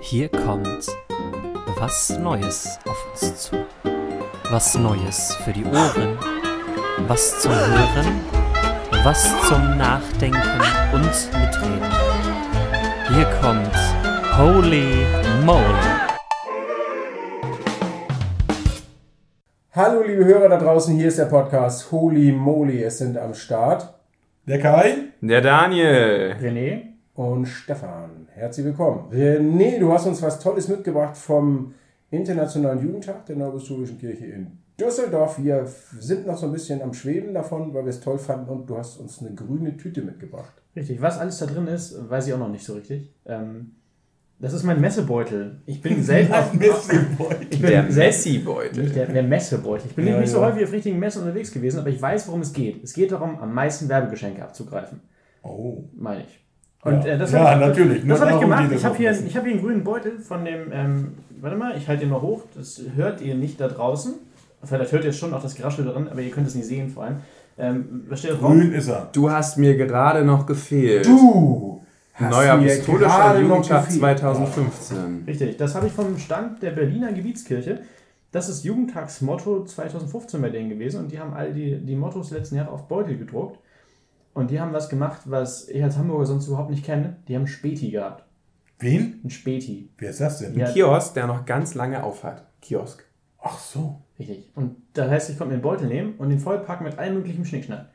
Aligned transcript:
Hier 0.00 0.28
kommt 0.28 0.86
was 1.80 2.16
Neues 2.16 2.78
auf 2.86 3.06
uns 3.10 3.36
zu. 3.36 3.56
Was 4.50 4.78
Neues 4.78 5.34
für 5.44 5.52
die 5.52 5.64
Ohren, 5.64 6.18
was 7.08 7.40
zum 7.40 7.50
Hören, 7.52 8.20
was 9.02 9.28
zum 9.48 9.76
Nachdenken 9.76 10.60
und 10.92 11.02
Mitreden. 11.02 11.90
Hier 13.08 13.26
kommt 13.40 13.74
Holy 14.38 15.04
Moly. 15.44 15.88
Hallo 19.72 20.02
liebe 20.02 20.24
Hörer 20.24 20.48
da 20.48 20.58
draußen, 20.58 20.96
hier 20.96 21.08
ist 21.08 21.18
der 21.18 21.24
Podcast 21.24 21.90
Holy 21.90 22.30
Moly. 22.30 22.84
Es 22.84 22.98
sind 22.98 23.18
am 23.18 23.34
Start 23.34 23.92
Der 24.46 24.60
Kai? 24.60 25.08
Der 25.20 25.40
Daniel. 25.40 26.36
René? 26.40 26.91
Und 27.14 27.46
Stefan. 27.46 28.28
Herzlich 28.32 28.66
willkommen. 28.66 29.10
René, 29.10 29.78
du 29.78 29.92
hast 29.92 30.06
uns 30.06 30.22
was 30.22 30.40
Tolles 30.40 30.68
mitgebracht 30.68 31.16
vom 31.16 31.74
Internationalen 32.10 32.82
Jugendtag 32.82 33.26
der 33.26 33.36
Neuapostolischen 33.36 33.98
Kirche 33.98 34.26
in 34.26 34.58
Düsseldorf. 34.80 35.42
Wir 35.42 35.66
sind 35.98 36.26
noch 36.26 36.38
so 36.38 36.46
ein 36.46 36.52
bisschen 36.52 36.80
am 36.82 36.94
Schweben 36.94 37.34
davon, 37.34 37.72
weil 37.74 37.84
wir 37.84 37.90
es 37.90 38.00
toll 38.00 38.18
fanden 38.18 38.50
und 38.50 38.68
du 38.68 38.78
hast 38.78 38.96
uns 38.98 39.20
eine 39.20 39.34
grüne 39.34 39.76
Tüte 39.76 40.02
mitgebracht. 40.02 40.52
Richtig, 40.74 41.00
was 41.02 41.18
alles 41.18 41.38
da 41.38 41.46
drin 41.46 41.66
ist, 41.66 41.94
weiß 42.08 42.26
ich 42.28 42.34
auch 42.34 42.38
noch 42.38 42.48
nicht 42.48 42.64
so 42.64 42.72
richtig. 42.74 43.12
Ähm, 43.26 43.72
das 44.38 44.54
ist 44.54 44.62
mein 44.64 44.80
Messebeutel. 44.80 45.60
Ich 45.66 45.82
bin 45.82 46.02
selten 46.02 46.32
auf, 46.32 46.52
Messebeutel. 46.54 47.46
ich 47.50 47.60
bin 47.60 47.70
Der. 47.70 47.82
Nicht 47.84 48.96
der, 48.96 49.06
der 49.06 49.22
Messebeutel. 49.22 49.86
Ich 49.90 49.94
bin 49.94 50.06
Ja, 50.06 50.18
nicht 50.18 50.30
so 50.30 50.40
ja. 50.40 50.46
häufig 50.48 50.64
auf 50.64 50.72
richtigen 50.72 50.98
Messen 50.98 51.22
unterwegs 51.22 51.52
gewesen, 51.52 51.78
aber 51.78 51.90
ich 51.90 52.00
weiß, 52.00 52.26
worum 52.28 52.40
es 52.40 52.52
geht. 52.54 52.82
Es 52.82 52.94
geht 52.94 53.12
darum, 53.12 53.38
am 53.38 53.52
meisten 53.52 53.88
Werbegeschenke 53.90 54.42
abzugreifen, 54.42 55.00
Oh. 55.42 55.84
meine 55.94 56.22
ich. 56.24 56.38
Und 56.82 57.04
Ja. 57.04 57.12
äh, 57.12 57.18
das 57.18 57.32
Ja, 57.32 57.50
hab 57.50 57.60
ich, 57.60 57.66
natürlich. 57.68 58.04
Nur 58.04 58.16
Das 58.18 58.26
habe 58.26 58.34
ich 58.34 58.40
gemacht. 58.40 58.72
Ich 58.72 58.84
habe 58.84 58.96
hier, 58.96 59.08
ein 59.08 59.14
bisschen. 59.14 59.28
ich 59.28 59.36
hab 59.36 59.44
hier 59.44 59.52
einen 59.52 59.62
grünen 59.62 59.84
Beutel 59.84 60.18
von 60.18 60.44
dem, 60.44 60.72
ähm, 60.72 61.14
warte 61.40 61.56
mal, 61.56 61.76
ich 61.76 61.88
halte 61.88 62.04
ihn 62.04 62.10
mal 62.10 62.20
hoch. 62.20 62.42
Das 62.54 62.80
hört 62.96 63.20
ihr 63.20 63.34
nicht 63.34 63.60
da 63.60 63.68
draußen. 63.68 64.14
Vielleicht 64.64 64.92
hört 64.92 65.04
ihr 65.04 65.12
schon 65.12 65.34
auch 65.34 65.42
das 65.42 65.54
Geraschel 65.54 65.84
drin, 65.84 66.08
aber 66.08 66.20
ihr 66.20 66.30
könnt 66.30 66.46
es 66.46 66.54
nicht 66.54 66.66
sehen 66.66 66.88
vor 66.88 67.04
allem. 67.04 67.16
Ähm, 67.58 68.04
was 68.08 68.20
steht 68.20 68.32
da 68.32 68.34
drauf? 68.36 68.52
Grün 68.52 68.72
ist 68.72 68.88
er. 68.88 69.08
Du 69.12 69.30
hast 69.30 69.58
mir 69.58 69.76
gerade 69.76 70.24
noch 70.24 70.46
gefehlt. 70.46 71.06
Du! 71.06 71.80
hast 72.14 72.30
Neuer 72.30 72.56
noch 72.56 73.40
Jugendtag 73.40 73.86
gefehlt. 73.86 74.00
2015. 74.00 75.24
Richtig, 75.26 75.56
das 75.56 75.74
habe 75.74 75.86
ich 75.86 75.92
vom 75.92 76.18
Stand 76.18 76.62
der 76.62 76.70
Berliner 76.70 77.12
Gebietskirche. 77.12 77.80
Das 78.32 78.48
ist 78.48 78.64
Jugendtagsmotto 78.64 79.64
2015 79.64 80.40
bei 80.40 80.48
denen 80.48 80.70
gewesen 80.70 81.00
und 81.00 81.12
die 81.12 81.18
haben 81.18 81.34
all 81.34 81.52
die, 81.52 81.76
die 81.78 81.94
Mottos 81.96 82.30
letzten 82.30 82.56
Jahre 82.56 82.70
auf 82.70 82.88
Beutel 82.88 83.18
gedruckt. 83.18 83.58
Und 84.34 84.50
die 84.50 84.60
haben 84.60 84.72
was 84.72 84.88
gemacht, 84.88 85.22
was 85.26 85.68
ich 85.68 85.82
als 85.82 85.98
Hamburger 85.98 86.26
sonst 86.26 86.46
überhaupt 86.46 86.70
nicht 86.70 86.84
kenne. 86.84 87.16
Die 87.28 87.36
haben 87.36 87.46
Späti 87.46 87.90
gehabt. 87.90 88.24
Wen? 88.78 89.20
Ein 89.22 89.30
Späti. 89.30 89.90
Wer 89.98 90.10
ist 90.10 90.20
das 90.20 90.38
denn? 90.38 90.58
Ja. 90.58 90.70
Kiosk, 90.70 91.14
der 91.14 91.26
noch 91.26 91.44
ganz 91.44 91.74
lange 91.74 92.02
aufhat. 92.02 92.46
Kiosk. 92.60 93.04
Ach 93.40 93.58
so. 93.58 94.00
Richtig. 94.18 94.50
Und 94.54 94.76
das 94.94 95.10
heißt, 95.10 95.30
ich 95.30 95.38
konnte 95.38 95.52
mir 95.52 95.58
den 95.58 95.62
Beutel 95.62 95.88
nehmen 95.88 96.14
und 96.18 96.30
den 96.30 96.38
vollpacken 96.38 96.86
mit 96.86 96.98
allem 96.98 97.14
möglichen 97.14 97.44
Schnickschnack. 97.44 97.86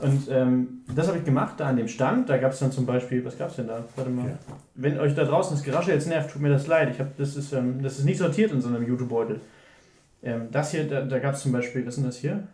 Und 0.00 0.28
ähm, 0.30 0.82
das 0.94 1.06
habe 1.06 1.18
ich 1.18 1.24
gemacht, 1.24 1.54
da 1.58 1.68
an 1.68 1.76
dem 1.76 1.88
Stand. 1.88 2.28
Da 2.28 2.38
gab 2.38 2.52
es 2.52 2.58
dann 2.58 2.72
zum 2.72 2.86
Beispiel, 2.86 3.24
was 3.24 3.38
gab 3.38 3.50
es 3.50 3.56
denn 3.56 3.68
da? 3.68 3.84
Warte 3.94 4.10
mal. 4.10 4.28
Ja. 4.28 4.38
Wenn 4.74 4.98
euch 4.98 5.14
da 5.14 5.24
draußen 5.24 5.54
das 5.54 5.64
Gerasche 5.64 5.92
jetzt 5.92 6.08
nervt, 6.08 6.30
tut 6.30 6.42
mir 6.42 6.48
das 6.48 6.66
leid. 6.66 6.90
Ich 6.90 6.98
hab, 6.98 7.16
das, 7.16 7.36
ist, 7.36 7.52
ähm, 7.52 7.82
das 7.82 7.98
ist 7.98 8.04
nicht 8.04 8.18
sortiert 8.18 8.52
in 8.52 8.60
so 8.60 8.68
einem 8.68 8.86
YouTube-Beutel. 8.86 9.40
Ähm, 10.22 10.48
das 10.50 10.70
hier, 10.70 10.88
da, 10.88 11.02
da 11.02 11.18
gab 11.18 11.34
es 11.34 11.42
zum 11.42 11.52
Beispiel, 11.52 11.82
was 11.86 11.94
ist 11.94 11.96
denn 11.98 12.06
das 12.06 12.16
hier? 12.16 12.48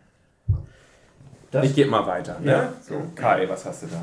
Das, 1.51 1.65
Ich 1.65 1.75
gebe 1.75 1.89
mal 1.89 2.05
weiter. 2.05 2.39
Ne? 2.39 2.51
Ja. 2.51 2.73
So, 2.81 3.01
Kai, 3.15 3.47
was 3.49 3.65
hast 3.65 3.83
du 3.83 3.87
da? 3.87 4.01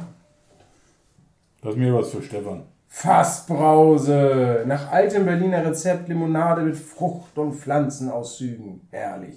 Das 1.63 1.73
ist 1.73 1.79
mir 1.79 1.95
was 1.95 2.11
für 2.11 2.23
Stefan. 2.23 2.65
Fassbrause! 2.89 4.65
Nach 4.67 4.91
altem 4.91 5.25
Berliner 5.27 5.65
Rezept 5.65 6.09
Limonade 6.09 6.63
mit 6.63 6.77
Frucht- 6.77 7.37
und 7.39 7.55
Pflanzenauszügen. 7.55 8.81
Herrlich. 8.91 9.37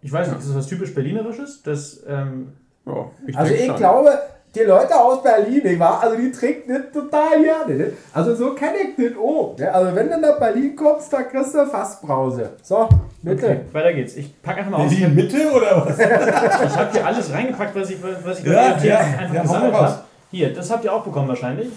ich 0.00 0.10
weiß 0.12 0.28
nicht, 0.28 0.40
ist 0.40 0.48
das 0.48 0.56
was 0.56 0.66
typisch 0.66 0.94
Berlinerisches? 0.94 1.62
Das, 1.62 2.02
ähm, 2.06 2.52
Ja, 2.86 3.10
ich 3.26 3.36
Also 3.38 3.54
ich 3.54 3.66
schon. 3.66 3.76
glaube, 3.76 4.18
die 4.54 4.60
Leute 4.60 4.94
aus 4.98 5.22
Berlin, 5.22 5.62
nicht 5.62 5.78
wahr? 5.78 6.00
Also 6.02 6.16
die 6.16 6.32
trinken 6.32 6.72
das 6.72 6.92
total 6.92 7.42
gerne. 7.42 7.74
Ne? 7.74 7.92
Also 8.12 8.34
so 8.34 8.54
kenne 8.54 8.76
ich 8.78 8.96
das 8.96 9.16
auch. 9.18 9.56
Ne? 9.58 9.72
Also 9.72 9.94
wenn 9.94 10.08
du 10.10 10.18
nach 10.18 10.38
Berlin 10.38 10.74
kommst, 10.74 11.12
da 11.12 11.22
kriegst 11.22 11.54
du 11.54 11.66
Fassbrause. 11.66 12.50
So, 12.62 12.88
bitte. 13.22 13.46
okay, 13.46 13.60
weiter 13.72 13.92
geht's. 13.92 14.16
Ich 14.16 14.40
packe 14.42 14.58
einfach 14.60 14.70
mal 14.72 14.78
aus. 14.78 14.86
In 14.86 14.90
Ich 14.92 14.98
die 14.98 15.04
habe 15.04 15.14
Mitte 15.14 15.50
oder 15.52 15.86
was? 15.86 15.98
hab 16.76 16.92
hier 16.92 17.06
alles 17.06 17.32
reingepackt, 17.32 17.74
was 17.76 17.90
ich, 17.90 17.98
was 18.24 18.38
ich 18.40 18.46
Ja, 18.46 18.60
orientiert 18.62 18.92
ja, 18.92 18.98
einfach 18.98 19.34
ja, 19.34 19.42
gesammelt 19.42 19.72
mal 19.72 19.78
raus. 19.80 19.90
habe. 19.90 20.02
Hier, 20.30 20.52
das 20.54 20.70
habt 20.70 20.84
ihr 20.84 20.92
auch 20.92 21.04
bekommen 21.04 21.28
wahrscheinlich. 21.28 21.68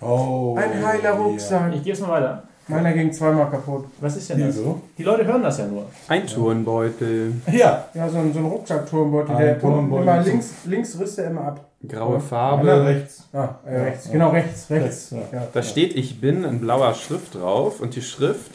Oh. 0.00 0.56
Ein 0.56 0.86
heiler 0.86 1.12
Rucksack. 1.12 1.74
Ich 1.74 1.82
gehe 1.84 1.92
es 1.92 2.00
mal 2.00 2.10
weiter. 2.10 2.42
Meiner 2.70 2.92
ging 2.92 3.12
zweimal 3.12 3.50
kaputt. 3.50 3.86
Was 4.00 4.16
ist 4.16 4.30
denn 4.30 4.40
das? 4.46 4.56
so. 4.56 4.80
Die 4.96 5.02
Leute 5.02 5.24
hören 5.26 5.42
das 5.42 5.58
ja 5.58 5.66
nur. 5.66 5.86
Ein 6.08 6.26
Turnbeutel, 6.26 7.32
Ja. 7.52 7.86
Ja, 7.94 8.08
so 8.08 8.18
ein, 8.18 8.32
so 8.32 8.38
ein 8.38 8.46
Rucksackturmbeutel. 8.46 9.34
Ein 9.34 9.42
Der 9.44 9.60
Turmbeutel 9.60 10.02
immer 10.02 10.22
links, 10.22 10.50
links 10.64 10.98
riss 10.98 11.16
der 11.16 11.26
immer 11.30 11.42
ab. 11.42 11.70
graue 11.86 12.14
Einer 12.14 12.20
Farbe. 12.20 12.84
rechts. 12.86 13.28
Ah, 13.32 13.56
äh, 13.66 13.74
Ja, 13.76 13.82
rechts. 13.84 14.06
ja. 14.06 14.12
Genau, 14.12 14.30
rechts. 14.30 14.70
Rechts. 14.70 15.12
Rechts, 15.12 15.14
Ja. 15.32 15.48
Da 15.52 15.62
steht 15.62 15.94
Ich 15.96 16.20
bin 16.20 16.44
in 16.44 16.60
blauer 16.60 16.94
Schrift 16.94 17.34
drauf 17.34 17.80
und 17.80 17.94
die 17.96 18.02
Schrift 18.02 18.52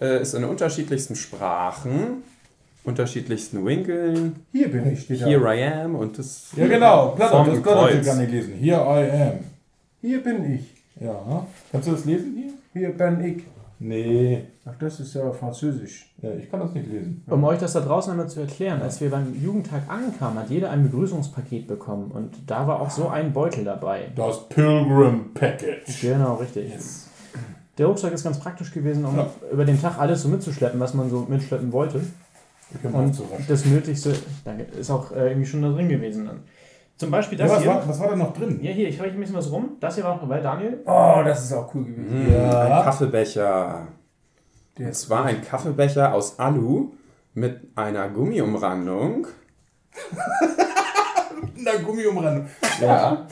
äh, 0.00 0.22
ist 0.22 0.34
in 0.34 0.44
unterschiedlichsten 0.44 1.14
Sprachen, 1.16 2.22
unterschiedlichsten 2.84 3.64
Winkeln. 3.66 4.36
Hier 4.52 4.70
bin 4.70 4.90
ich, 4.92 5.02
steht 5.02 5.22
da. 5.22 5.26
Here 5.26 5.54
I 5.56 5.64
am 5.64 5.94
und 5.96 6.18
das. 6.18 6.48
Ja, 6.56 6.66
genau. 6.66 7.08
Platte, 7.10 7.30
Form 7.32 7.46
das 7.48 7.56
ein 7.56 7.62
Blatt 7.62 7.74
Kreuz. 7.90 8.06
kann 8.06 8.18
nicht 8.18 8.30
lesen. 8.30 8.54
Here 8.54 8.80
I 8.80 9.10
am. 9.22 9.32
Hier 10.00 10.22
bin 10.22 10.54
ich. 10.54 10.74
Ja. 11.02 11.46
Kannst 11.72 11.88
du 11.88 11.92
das 11.92 12.04
lesen 12.04 12.34
hier? 12.36 12.52
Hier 12.72 12.90
bin 12.96 13.20
ich. 13.24 13.44
Nee. 13.82 14.44
Ach, 14.66 14.74
das 14.78 15.00
ist 15.00 15.14
ja 15.14 15.32
französisch. 15.32 16.14
Ja, 16.20 16.30
ich 16.34 16.50
kann 16.50 16.60
das 16.60 16.72
nicht 16.74 16.86
lesen. 16.86 17.24
Um 17.28 17.42
euch 17.44 17.58
das 17.58 17.72
da 17.72 17.80
draußen 17.80 18.10
einmal 18.12 18.28
zu 18.28 18.40
erklären, 18.40 18.82
als 18.82 19.00
wir 19.00 19.10
beim 19.10 19.34
Jugendtag 19.42 19.82
ankamen, 19.88 20.38
hat 20.38 20.50
jeder 20.50 20.70
ein 20.70 20.82
Begrüßungspaket 20.82 21.66
bekommen 21.66 22.10
und 22.10 22.30
da 22.46 22.66
war 22.66 22.80
auch 22.80 22.90
so 22.90 23.08
ein 23.08 23.32
Beutel 23.32 23.64
dabei. 23.64 24.08
Das 24.14 24.48
Pilgrim 24.50 25.32
Package. 25.32 26.00
Genau, 26.02 26.34
richtig. 26.34 26.72
Der 27.78 27.86
Rucksack 27.86 28.12
ist 28.12 28.22
ganz 28.24 28.38
praktisch 28.38 28.70
gewesen, 28.70 29.04
um 29.06 29.16
Ja. 29.16 29.30
über 29.50 29.64
den 29.64 29.80
Tag 29.80 29.98
alles 29.98 30.20
so 30.22 30.28
mitzuschleppen, 30.28 30.78
was 30.78 30.92
man 30.92 31.08
so 31.08 31.24
mitschleppen 31.26 31.72
wollte. 31.72 32.02
Und 32.92 33.18
das 33.48 33.64
Nötigste, 33.64 34.14
danke, 34.44 34.64
ist 34.78 34.90
auch 34.90 35.10
äh, 35.12 35.28
irgendwie 35.30 35.46
schon 35.46 35.62
da 35.62 35.70
drin 35.72 35.88
gewesen 35.88 36.26
dann. 36.26 36.40
Zum 37.00 37.10
Beispiel 37.10 37.38
Ja, 37.38 37.46
das 37.46 37.54
was, 37.56 37.62
hier. 37.62 37.70
war, 37.70 37.88
was 37.88 37.98
war 37.98 38.08
da 38.10 38.16
noch 38.16 38.34
drin? 38.34 38.58
Ja, 38.62 38.72
hier, 38.72 38.86
ich 38.88 39.00
reiche 39.00 39.14
ein 39.14 39.20
bisschen 39.20 39.34
was 39.36 39.50
rum. 39.50 39.78
Das 39.80 39.94
hier 39.94 40.04
war 40.04 40.16
noch 40.16 40.20
dabei, 40.20 40.40
Daniel. 40.40 40.82
Oh, 40.84 41.22
das 41.24 41.44
ist 41.44 41.52
auch 41.54 41.74
cool 41.74 41.84
gewesen. 41.86 42.26
Mm, 42.28 42.30
Ja. 42.30 42.60
Ein 42.78 42.84
Kaffeebecher. 42.84 43.86
Der 44.76 44.86
Und 44.88 44.94
zwar 44.94 45.24
ein 45.24 45.40
Kaffeebecher 45.42 46.12
aus 46.12 46.38
Alu 46.38 46.92
mit 47.32 47.58
einer 47.74 48.06
Gummiumrandung. 48.10 49.26
Na, 51.56 51.70
Gummiumrandung. 51.82 52.46
Ja. 52.82 53.26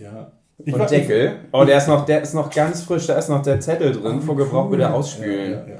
Ja. 0.00 0.32
Ich 0.64 0.74
Und 0.74 0.80
war- 0.80 0.86
Deckel. 0.88 1.36
Oh, 1.52 1.64
der 1.64 1.76
ist, 1.78 1.86
noch, 1.86 2.04
der 2.04 2.22
ist 2.22 2.34
noch 2.34 2.50
ganz 2.50 2.82
frisch. 2.82 3.06
Da 3.06 3.14
ist 3.14 3.28
noch 3.28 3.42
der 3.42 3.60
Zettel 3.60 3.92
drin. 3.92 4.20
Vor 4.20 4.36
Gebrauch 4.36 4.72
wieder 4.72 4.92
ausspülen. 4.92 5.52
Ja, 5.52 5.58
ja, 5.60 5.74
ja. 5.74 5.78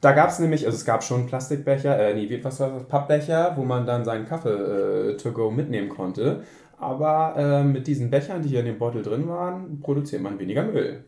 Da 0.00 0.12
gab 0.12 0.28
es 0.28 0.38
nämlich, 0.38 0.66
also 0.66 0.76
es 0.76 0.84
gab 0.84 1.02
schon 1.02 1.26
Plastikbecher, 1.26 1.98
äh, 1.98 2.14
nee, 2.14 2.28
wie- 2.28 2.44
was 2.44 2.60
war 2.60 2.70
das? 2.70 2.84
Pappbecher, 2.84 3.52
wo 3.56 3.62
man 3.64 3.86
dann 3.86 4.04
seinen 4.04 4.26
Kaffee 4.26 4.50
äh, 4.50 5.16
to 5.16 5.32
go 5.32 5.50
mitnehmen 5.50 5.88
konnte. 5.88 6.42
Aber 6.78 7.34
äh, 7.36 7.64
mit 7.64 7.86
diesen 7.86 8.10
Bechern, 8.10 8.42
die 8.42 8.50
hier 8.50 8.60
in 8.60 8.66
dem 8.66 8.78
Beutel 8.78 9.02
drin 9.02 9.26
waren, 9.28 9.80
produziert 9.80 10.20
man 10.22 10.38
weniger 10.38 10.62
Müll. 10.62 11.04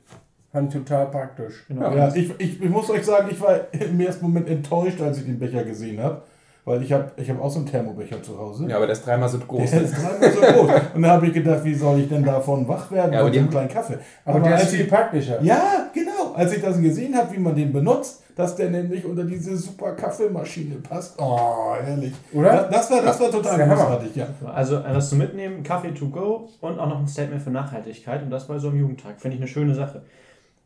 Fand 0.50 0.75
ich 0.75 0.81
total 0.82 1.06
praktisch. 1.10 1.66
Genau. 1.69 1.94
Ja, 1.94 2.09
ich, 2.15 2.32
ich, 2.38 2.62
ich 2.62 2.71
muss 2.71 2.88
euch 2.88 3.04
sagen, 3.04 3.28
ich 3.31 3.38
war 3.41 3.60
im 3.72 4.00
ersten 4.00 4.25
Moment 4.25 4.49
enttäuscht, 4.49 5.00
als 5.03 5.19
ich 5.19 5.26
den 5.26 5.38
Becher 5.38 5.62
gesehen 5.65 6.03
habe. 6.03 6.22
Weil 6.65 6.82
ich 6.82 6.93
habe 6.93 7.10
ich 7.16 7.31
hab 7.31 7.41
auch 7.43 7.50
so 7.50 7.59
einen 7.60 7.66
Thermobecher 7.66 8.22
zu 8.22 8.38
Hause. 8.38 8.66
Ja, 8.69 8.76
aber 8.76 8.87
der 8.87 8.93
ist 8.94 9.05
dreimal 9.06 9.28
so 9.28 9.38
groß. 9.38 9.70
Der 9.70 9.82
ist 9.82 9.94
dreimal 9.94 10.31
so 10.32 10.41
groß. 10.41 10.70
Und 10.94 11.03
da 11.03 11.09
habe 11.10 11.26
ich 11.26 11.32
gedacht, 11.32 11.65
wie 11.65 11.75
soll 11.75 12.00
ich 12.00 12.09
denn 12.10 12.25
davon 12.25 12.66
wach 12.69 12.91
werden 12.91 13.12
Ja, 13.12 13.20
aber 13.20 13.28
einem 13.28 13.44
haben- 13.44 13.50
kleinen 13.50 13.69
Kaffee? 13.70 13.99
Aber, 14.26 14.41
der 14.41 14.55
ist 14.56 14.61
als 14.62 14.70
viel 14.70 14.81
ich, 14.82 14.88
praktischer. 14.88 15.43
Ja, 15.43 15.88
genau. 15.94 16.32
Als 16.34 16.55
ich 16.55 16.62
das 16.62 16.79
gesehen 16.81 17.14
habe, 17.17 17.32
wie 17.34 17.38
man 17.38 17.55
den 17.55 17.73
benutzt, 17.73 18.23
dass 18.38 18.55
der 18.55 18.70
nämlich 18.70 19.05
unter 19.05 19.25
diese 19.25 19.56
super 19.56 19.93
Kaffeemaschine 19.96 20.76
passt. 20.76 21.14
Oh, 21.19 21.75
herrlich. 21.82 22.14
Oder? 22.32 22.69
Das, 22.70 22.88
das 22.88 22.90
war, 22.93 23.02
das 23.02 23.20
war 23.20 23.26
Das 23.32 23.37
total 23.37 23.61
Hammer. 23.62 23.75
großartig, 23.75 24.14
ja. 24.14 24.29
Also 24.55 24.81
was 24.85 25.11
zum 25.11 25.19
Mitnehmen, 25.19 25.64
Kaffee 25.64 25.90
to 25.93 26.08
go 26.08 26.49
und 26.61 26.79
auch 26.79 26.88
noch 26.88 27.00
ein 27.00 27.08
Statement 27.08 27.43
für 27.43 27.50
Nachhaltigkeit 27.50 28.23
und 28.23 28.31
das 28.31 28.46
bei 28.46 28.56
so 28.58 28.69
einem 28.69 28.79
Jugendtag. 28.79 29.20
Finde 29.20 29.35
ich 29.37 29.43
eine 29.43 29.49
schöne 29.49 29.75
Sache. 29.75 30.02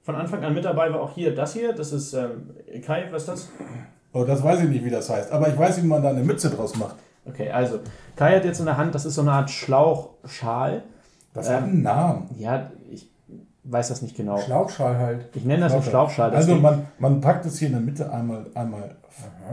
Von 0.03 0.17
Anfang 0.17 0.45
an 0.45 0.53
mit 0.53 0.65
dabei 0.67 0.93
war 0.93 1.01
auch 1.01 1.15
hier 1.15 1.35
das 1.35 1.55
hier. 1.55 1.73
Das 1.73 1.93
ist 1.93 2.13
ähm, 2.13 2.51
Kai, 2.85 3.09
was 3.11 3.23
ist 3.23 3.29
das? 3.29 3.49
Oh, 4.13 4.25
das 4.25 4.43
weiß 4.43 4.61
ich 4.65 4.69
nicht, 4.69 4.85
wie 4.85 4.91
das 4.91 5.09
heißt. 5.09 5.33
Aber 5.33 5.49
ich 5.49 5.57
weiß, 5.59 5.83
wie 5.83 5.87
man 5.87 6.03
da 6.03 6.11
eine 6.11 6.23
Mütze 6.23 6.51
draus 6.51 6.77
macht. 6.77 6.97
Okay, 7.25 7.51
also 7.51 7.79
Kai 8.17 8.37
hat 8.37 8.45
jetzt 8.45 8.59
in 8.61 8.67
der 8.67 8.77
Hand, 8.77 8.95
das 8.95 9.07
ist 9.07 9.15
so 9.15 9.23
eine 9.23 9.33
Art 9.33 9.49
Schlauchschal. 9.51 10.83
Das 11.33 11.49
Ähm, 11.49 11.55
hat 11.55 11.63
einen 11.63 11.83
Namen. 11.83 12.31
Ja, 12.39 12.71
weiß 13.65 13.89
das 13.89 14.03
nicht 14.03 14.17
genau. 14.17 14.39
Schlauchschal 14.39 14.97
halt. 14.97 15.29
Ich 15.35 15.45
nenne 15.45 15.63
das 15.63 15.73
einen 15.73 15.83
Schlauchschal. 15.83 16.31
Das 16.31 16.49
Also 16.49 16.57
man, 16.57 16.87
man 16.99 17.21
packt 17.21 17.47
es 17.47 17.59
hier 17.59 17.69
in 17.69 17.75
der 17.75 17.83
Mitte 17.83 18.13
einmal, 18.13 18.47
einmal 18.55 18.97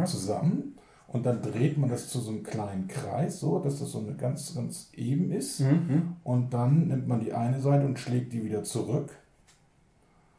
zusammen 0.06 0.76
und 1.08 1.26
dann 1.26 1.42
dreht 1.42 1.78
man 1.78 1.90
das 1.90 2.10
zu 2.10 2.20
so 2.20 2.32
einem 2.32 2.44
kleinen 2.44 2.88
Kreis, 2.88 3.40
so 3.40 3.60
dass 3.60 3.80
das 3.80 3.92
so 3.92 4.00
eine 4.00 4.14
ganz, 4.14 4.54
ganz 4.56 4.90
eben 4.96 5.32
ist. 5.32 5.62
Mhm. 5.62 6.16
Und 6.24 6.54
dann 6.54 6.88
nimmt 6.88 7.08
man 7.08 7.20
die 7.20 7.34
eine 7.34 7.60
Seite 7.60 7.86
und 7.86 8.00
schlägt 8.00 8.34
die 8.34 8.44
wieder 8.44 8.64
zurück. 8.64 9.10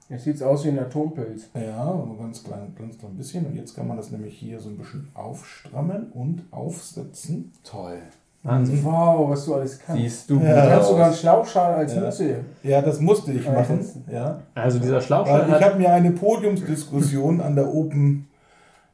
Jetzt 0.09 0.25
sieht 0.25 0.37
es 0.37 0.43
aus 0.43 0.65
wie 0.65 0.69
ein 0.71 0.79
Atompilz. 0.79 1.51
Ja, 1.55 1.85
aber 1.85 2.17
ganz 2.19 2.43
klein, 2.43 2.75
ganz 2.77 2.99
klein 2.99 3.17
bisschen. 3.17 3.47
Und 3.47 3.55
jetzt 3.55 3.77
kann 3.77 3.87
man 3.87 3.97
das 3.97 4.11
nämlich 4.11 4.37
hier 4.37 4.59
so 4.59 4.69
ein 4.69 4.77
bisschen 4.77 5.09
aufstrammen 5.15 6.11
und 6.13 6.43
aufsetzen. 6.51 7.53
Toll. 7.63 8.01
Wahnsinn. 8.43 8.83
Wow, 8.83 9.29
was 9.31 9.45
du 9.45 9.55
alles 9.55 9.79
kannst. 9.79 10.01
Siehst 10.03 10.31
du 10.31 10.41
Ja. 10.41 10.67
Du 10.67 10.71
hast 10.77 10.89
sogar 10.89 11.07
einen. 11.07 11.15
Schlauchschal 11.15 11.75
als 11.75 11.95
Ja. 11.95 12.01
Mütze. 12.01 12.37
Ja, 12.63 12.81
das 12.81 12.99
musste 13.01 13.33
ich 13.33 13.47
machen. 13.47 13.81
Ja. 14.11 14.41
Also 14.55 14.79
dieser 14.79 14.95
Weil 14.95 15.03
Schlauchschal 15.03 15.47
ich 15.49 15.63
habe 15.63 15.79
mir 15.79 15.93
eine 15.93 16.11
Podiumsdiskussion 16.13 17.41
an 17.43 17.55
der 17.55 17.73
Open, 17.75 18.29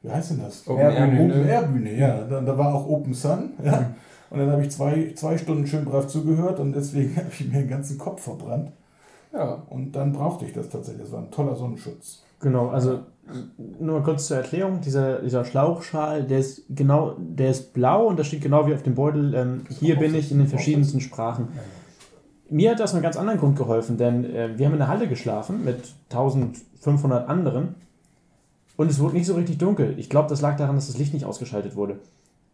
wie 0.02 0.10
heißt 0.10 0.32
denn 0.32 0.40
das? 0.43 0.66
Open 0.66 0.81
Air 0.81 0.90
Open 0.93 1.10
Bühne. 1.16 1.48
Air 1.48 1.62
Bühne, 1.62 1.94
ja. 1.94 2.20
Da, 2.28 2.40
da 2.40 2.58
war 2.58 2.75
auch 2.75 2.88
Open 2.88 3.14
Sun. 3.14 3.50
Ja. 3.64 3.90
Und 4.31 4.40
dann 4.40 4.50
habe 4.50 4.62
ich 4.62 4.70
zwei, 4.72 5.12
zwei 5.14 5.38
Stunden 5.38 5.66
schön 5.66 5.84
brav 5.84 6.08
zugehört 6.08 6.58
und 6.58 6.72
deswegen 6.75 7.16
habe 7.16 7.28
ich 7.31 7.46
mir 7.46 7.60
den 7.60 7.69
ganzen 7.70 7.98
Kopf 7.98 8.22
verbrannt. 8.22 8.72
Ja. 9.32 9.62
Und 9.70 9.93
dann 9.93 10.12
brauchte 10.12 10.44
ich 10.44 10.52
das 10.52 10.69
tatsächlich. 10.69 11.04
Das 11.04 11.12
war 11.12 11.20
ein 11.20 11.31
toller 11.31 11.54
Sonnenschutz. 11.54 12.22
Genau, 12.41 12.69
also 12.69 13.00
nur 13.81 13.99
mal 13.99 14.05
kurz 14.05 14.29
zur 14.29 14.37
Erklärung, 14.37 14.81
dieser, 14.81 15.21
dieser 15.21 15.44
Schlauchschal, 15.44 16.25
der 16.25 16.38
ist 16.38 16.65
genau, 16.71 17.17
der 17.19 17.50
ist 17.50 17.73
blau 17.73 18.06
und 18.06 18.19
da 18.19 18.25
steht 18.25 18.43
genau 18.43 18.67
wie 18.67 18.75
auf 18.75 18.83
dem 18.83 18.94
Beutel, 18.94 19.35
ähm, 19.35 19.65
hier 19.81 19.97
bin 19.97 20.15
ich 20.15 20.31
in 20.31 20.38
den 20.38 20.47
verschiedensten 20.47 21.00
Sprachen. 21.00 21.49
Mir 22.49 22.71
hat 22.71 22.79
das 22.79 22.91
aus 22.91 22.94
einem 22.94 23.03
ganz 23.03 23.17
anderen 23.17 23.41
Grund 23.41 23.56
geholfen, 23.56 23.97
denn 23.97 24.25
äh, 24.25 24.56
wir 24.56 24.67
haben 24.67 24.75
in 24.75 24.79
der 24.79 24.88
Halle 24.88 25.09
geschlafen 25.09 25.65
mit 25.65 25.81
1500 26.11 27.29
anderen 27.29 27.75
und 28.77 28.91
es 28.91 29.00
wurde 29.00 29.17
nicht 29.17 29.27
so 29.27 29.35
richtig 29.35 29.59
dunkel. 29.59 29.94
Ich 29.99 30.09
glaube, 30.09 30.29
das 30.29 30.41
lag 30.41 30.56
daran, 30.56 30.77
dass 30.77 30.87
das 30.87 30.99
Licht 30.99 31.12
nicht 31.12 31.25
ausgeschaltet 31.25 31.75
wurde. 31.75 31.99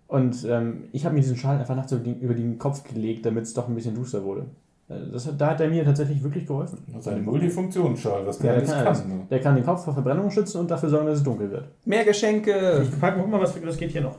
Und 0.07 0.45
ähm, 0.45 0.85
ich 0.93 1.05
habe 1.05 1.15
mir 1.15 1.21
diesen 1.21 1.37
Schal 1.37 1.59
einfach 1.59 1.75
nachts 1.75 1.93
über 1.93 2.03
den, 2.03 2.21
über 2.21 2.35
den 2.35 2.59
Kopf 2.59 2.85
gelegt, 2.85 3.27
damit 3.27 3.45
es 3.45 3.55
doch 3.55 3.69
ein 3.69 3.75
bisschen 3.75 3.95
duster 3.95 4.25
wurde. 4.25 4.47
Äh, 4.89 4.95
Das 5.13 5.27
hat, 5.27 5.41
da 5.41 5.49
hat 5.51 5.61
er 5.61 5.69
mir 5.69 5.85
tatsächlich 5.85 6.23
wirklich 6.23 6.47
geholfen. 6.47 6.79
Das 6.89 7.07
ist 7.07 7.09
eine 7.09 7.23
Multifunktionsschal, 7.23 8.27
was 8.27 8.39
der 8.39 8.55
Ja, 8.55 8.61
der 8.61 8.77
alles 8.77 8.99
kann, 9.01 9.09
kann. 9.09 9.19
ne? 9.19 9.27
der 9.31 9.41
kann 9.41 9.55
den 9.55 9.65
Kopf 9.65 9.85
vor 9.85 9.95
Verbrennung 9.95 10.31
schützen 10.31 10.61
und 10.61 10.71
dafür 10.71 10.89
sorgen, 10.89 11.07
dass 11.07 11.19
es 11.19 11.23
dunkel 11.25 11.51
wird. 11.51 11.65
Mehr 11.85 12.05
Geschenke. 12.05 12.83
Ich 12.83 13.01
pack, 13.01 13.17
guck 13.19 13.29
mal, 13.29 13.41
was, 13.41 13.55
was 13.65 13.77
geht 13.77 13.91
hier 13.93 14.03
noch. 14.03 14.17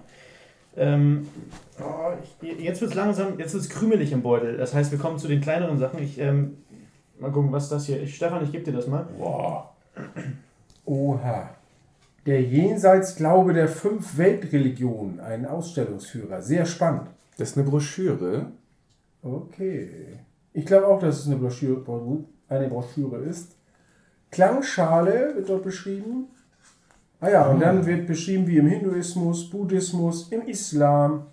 Ähm, 0.76 1.28
oh, 1.80 2.12
ich, 2.42 2.60
jetzt 2.64 2.82
wird 2.82 2.92
es 2.92 2.98
langsam, 2.98 3.38
jetzt 3.38 3.54
wird 3.54 3.64
es 3.64 3.70
krümelig 3.70 4.12
im 4.12 4.24
Beutel. 4.24 4.58
Das 4.58 4.74
heißt, 4.74 4.92
wir 4.92 4.98
kommen 4.98 5.20
zu 5.20 5.28
den 5.28 5.40
kleineren 5.40 5.78
Sachen. 5.78 6.02
Ich, 6.02 6.20
ähm, 6.20 6.58
mal 7.20 7.32
gucken, 7.32 7.52
was 7.52 7.66
ist 7.66 7.72
das 7.72 7.86
hier 7.86 8.02
Ich, 8.02 8.16
Stefan, 8.16 8.44
ich 8.44 8.52
gebe 8.52 8.64
dir 8.64 8.74
das 8.74 8.88
mal. 8.88 9.06
Wow. 9.20 9.66
Oha. 10.86 11.50
Der 12.26 12.42
Jenseitsglaube 12.42 13.54
der 13.54 13.68
fünf 13.68 14.18
Weltreligionen. 14.18 15.20
Ein 15.20 15.46
Ausstellungsführer. 15.46 16.42
Sehr 16.42 16.66
spannend. 16.66 17.08
Das 17.38 17.50
ist 17.52 17.58
eine 17.58 17.70
Broschüre. 17.70 18.48
Okay. 19.22 19.90
Ich 20.54 20.66
glaube 20.66 20.88
auch, 20.88 21.00
dass 21.00 21.20
es 21.20 21.28
eine 21.28 21.38
Broschüre, 21.38 21.84
eine 22.48 22.68
Broschüre 22.68 23.18
ist. 23.18 23.56
Klangschale 24.32 25.36
wird 25.36 25.50
dort 25.50 25.64
beschrieben. 25.64 26.28
Ah 27.20 27.30
ja, 27.30 27.48
und 27.48 27.60
dann 27.62 27.86
wird 27.86 28.08
beschrieben, 28.08 28.48
wie 28.48 28.58
im 28.58 28.68
Hinduismus, 28.68 29.50
Buddhismus, 29.50 30.30
im 30.30 30.42
Islam 30.42 31.28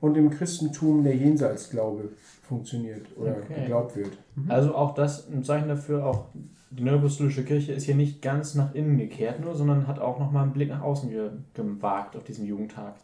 und 0.00 0.16
im 0.16 0.30
Christentum 0.30 1.02
der 1.04 1.16
Jenseitsglaube 1.16 2.10
funktioniert 2.42 3.06
oder 3.16 3.36
Okay. 3.44 3.60
geglaubt 3.62 3.96
wird. 3.96 4.18
Also 4.48 4.74
auch 4.74 4.94
das 4.94 5.28
ein 5.30 5.42
Zeichen 5.42 5.68
dafür, 5.68 6.04
auch 6.04 6.26
die 6.70 6.82
Neuapostolische 6.82 7.44
Kirche 7.44 7.72
ist 7.72 7.84
hier 7.84 7.94
nicht 7.94 8.20
ganz 8.20 8.54
nach 8.54 8.74
innen 8.74 8.98
gekehrt 8.98 9.40
nur, 9.40 9.54
sondern 9.54 9.86
hat 9.86 9.98
auch 9.98 10.18
nochmal 10.18 10.42
einen 10.44 10.52
Blick 10.52 10.68
nach 10.68 10.82
außen 10.82 11.08
ge 11.10 11.30
gewagt 11.54 12.16
auf 12.16 12.24
diesem 12.24 12.44
Jugendtag. 12.46 12.94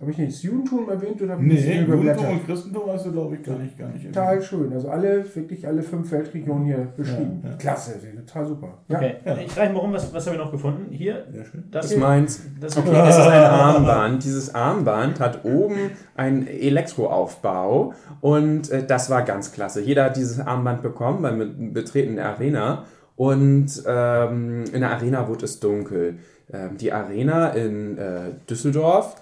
Habe 0.00 0.10
ich 0.10 0.18
nicht 0.18 0.32
das 0.32 0.42
Judentum 0.42 0.88
erwähnt 0.90 1.22
oder 1.22 1.34
habe 1.34 1.44
ich 1.46 1.54
das 1.54 1.64
Nee? 1.64 1.80
Judentum 1.82 2.28
und 2.30 2.46
Christentum 2.46 2.82
hast 2.88 3.06
du, 3.06 3.12
glaube 3.12 3.36
ich, 3.36 3.42
gar 3.44 3.56
nicht, 3.58 3.78
gar 3.78 3.88
nicht. 3.88 4.04
Total 4.06 4.42
schön. 4.42 4.72
Also 4.72 4.88
alle, 4.90 5.24
wirklich 5.34 5.66
alle 5.66 5.82
fünf 5.82 6.10
Weltregionen 6.10 6.64
hier 6.66 6.88
beschrieben. 6.96 7.40
Ja, 7.44 7.50
ja. 7.50 7.56
Klasse, 7.56 7.92
total 8.26 8.46
super. 8.46 8.68
Ja. 8.88 8.96
Okay, 8.98 9.14
Ja. 9.24 9.36
ich 9.38 9.56
reiche 9.56 9.72
mal 9.72 9.78
rum, 9.78 9.92
was, 9.92 10.12
was 10.12 10.26
haben 10.26 10.36
wir 10.36 10.44
noch 10.44 10.50
gefunden? 10.50 10.90
Hier, 10.90 11.24
Sehr 11.32 11.44
schön. 11.44 11.64
das 11.70 11.82
Das 11.86 11.92
hier. 11.92 12.00
meins. 12.00 12.42
Das 12.60 12.76
Okay, 12.76 12.90
es 13.08 13.16
ist 13.16 13.26
ein 13.26 13.44
Armband. 13.44 14.24
Dieses 14.24 14.54
Armband 14.54 15.20
hat 15.20 15.44
oben 15.44 15.76
einen 16.16 16.48
Elektroaufbau 16.48 17.92
und 18.20 18.70
äh, 18.70 18.84
das 18.86 19.10
war 19.10 19.22
ganz 19.22 19.52
klasse. 19.52 19.80
Jeder 19.80 20.04
hat 20.04 20.16
dieses 20.16 20.40
Armband 20.40 20.82
bekommen 20.82 21.22
beim 21.22 21.72
Betreten 21.72 22.16
der 22.16 22.30
Arena 22.30 22.84
und 23.16 23.66
ähm, 23.86 24.64
in 24.72 24.80
der 24.80 24.90
Arena 24.90 25.28
wurde 25.28 25.44
es 25.44 25.60
dunkel. 25.60 26.16
Ähm, 26.52 26.76
die 26.78 26.92
Arena 26.92 27.48
in 27.50 27.96
äh, 27.96 28.32
Düsseldorf 28.50 29.16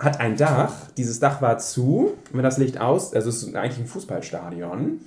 hat 0.00 0.18
ein 0.18 0.36
Dach. 0.36 0.72
Dieses 0.96 1.20
Dach 1.20 1.40
war 1.40 1.58
zu. 1.58 2.14
Wenn 2.32 2.42
das 2.42 2.58
Licht 2.58 2.80
aus, 2.80 3.14
also 3.14 3.28
es 3.28 3.42
ist 3.42 3.54
eigentlich 3.54 3.78
ein 3.78 3.86
Fußballstadion. 3.86 5.00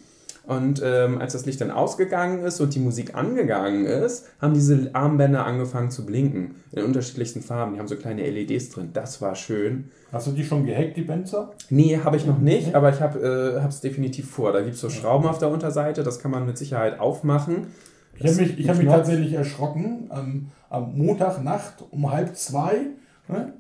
Und 0.46 0.82
ähm, 0.84 1.20
als 1.20 1.34
das 1.34 1.46
Licht 1.46 1.62
dann 1.62 1.72
ausgegangen 1.72 2.44
ist 2.44 2.60
und 2.60 2.76
die 2.76 2.80
Musik 2.80 3.16
angegangen 3.16 3.86
ist, 3.86 4.26
haben 4.42 4.54
diese 4.54 4.90
Armbänder 4.92 5.46
angefangen 5.46 5.90
zu 5.90 6.06
blinken. 6.06 6.56
In 6.74 6.84
unterschiedlichsten 6.84 7.42
Farben. 7.42 7.74
Die 7.74 7.80
haben 7.80 7.88
so 7.88 7.96
kleine 7.96 8.30
LEDs 8.30 8.70
drin. 8.70 8.90
Das 8.92 9.22
war 9.22 9.36
schön. 9.36 9.90
Hast 10.12 10.28
du 10.28 10.32
die 10.32 10.44
schon 10.44 10.66
gehackt, 10.66 10.98
die 10.98 11.02
Benzer? 11.02 11.54
Nee, 11.70 11.98
habe 12.04 12.18
ich 12.18 12.26
noch 12.26 12.40
nicht, 12.40 12.76
aber 12.76 12.90
ich 12.90 13.00
habe 13.00 13.20
es 13.68 13.80
definitiv 13.80 14.30
vor. 14.30 14.52
Da 14.52 14.62
gibt 14.62 14.76
es 14.76 14.82
so 14.82 14.90
Schrauben 14.90 15.28
auf 15.28 15.38
der 15.38 15.50
Unterseite, 15.50 16.04
das 16.04 16.20
kann 16.20 16.32
man 16.32 16.46
mit 16.46 16.58
Sicherheit 16.58 17.00
aufmachen. 17.00 17.68
Ich 18.16 18.28
habe 18.28 18.36
mich, 18.36 18.60
ich 18.60 18.70
hab 18.70 18.78
mich 18.78 18.88
tatsächlich 18.88 19.34
erschrocken. 19.34 20.08
Am, 20.10 20.52
am 20.70 20.96
Montagnacht 20.98 21.86
um 21.90 22.12
halb 22.12 22.36
zwei 22.36 22.88
ne, 23.28 23.54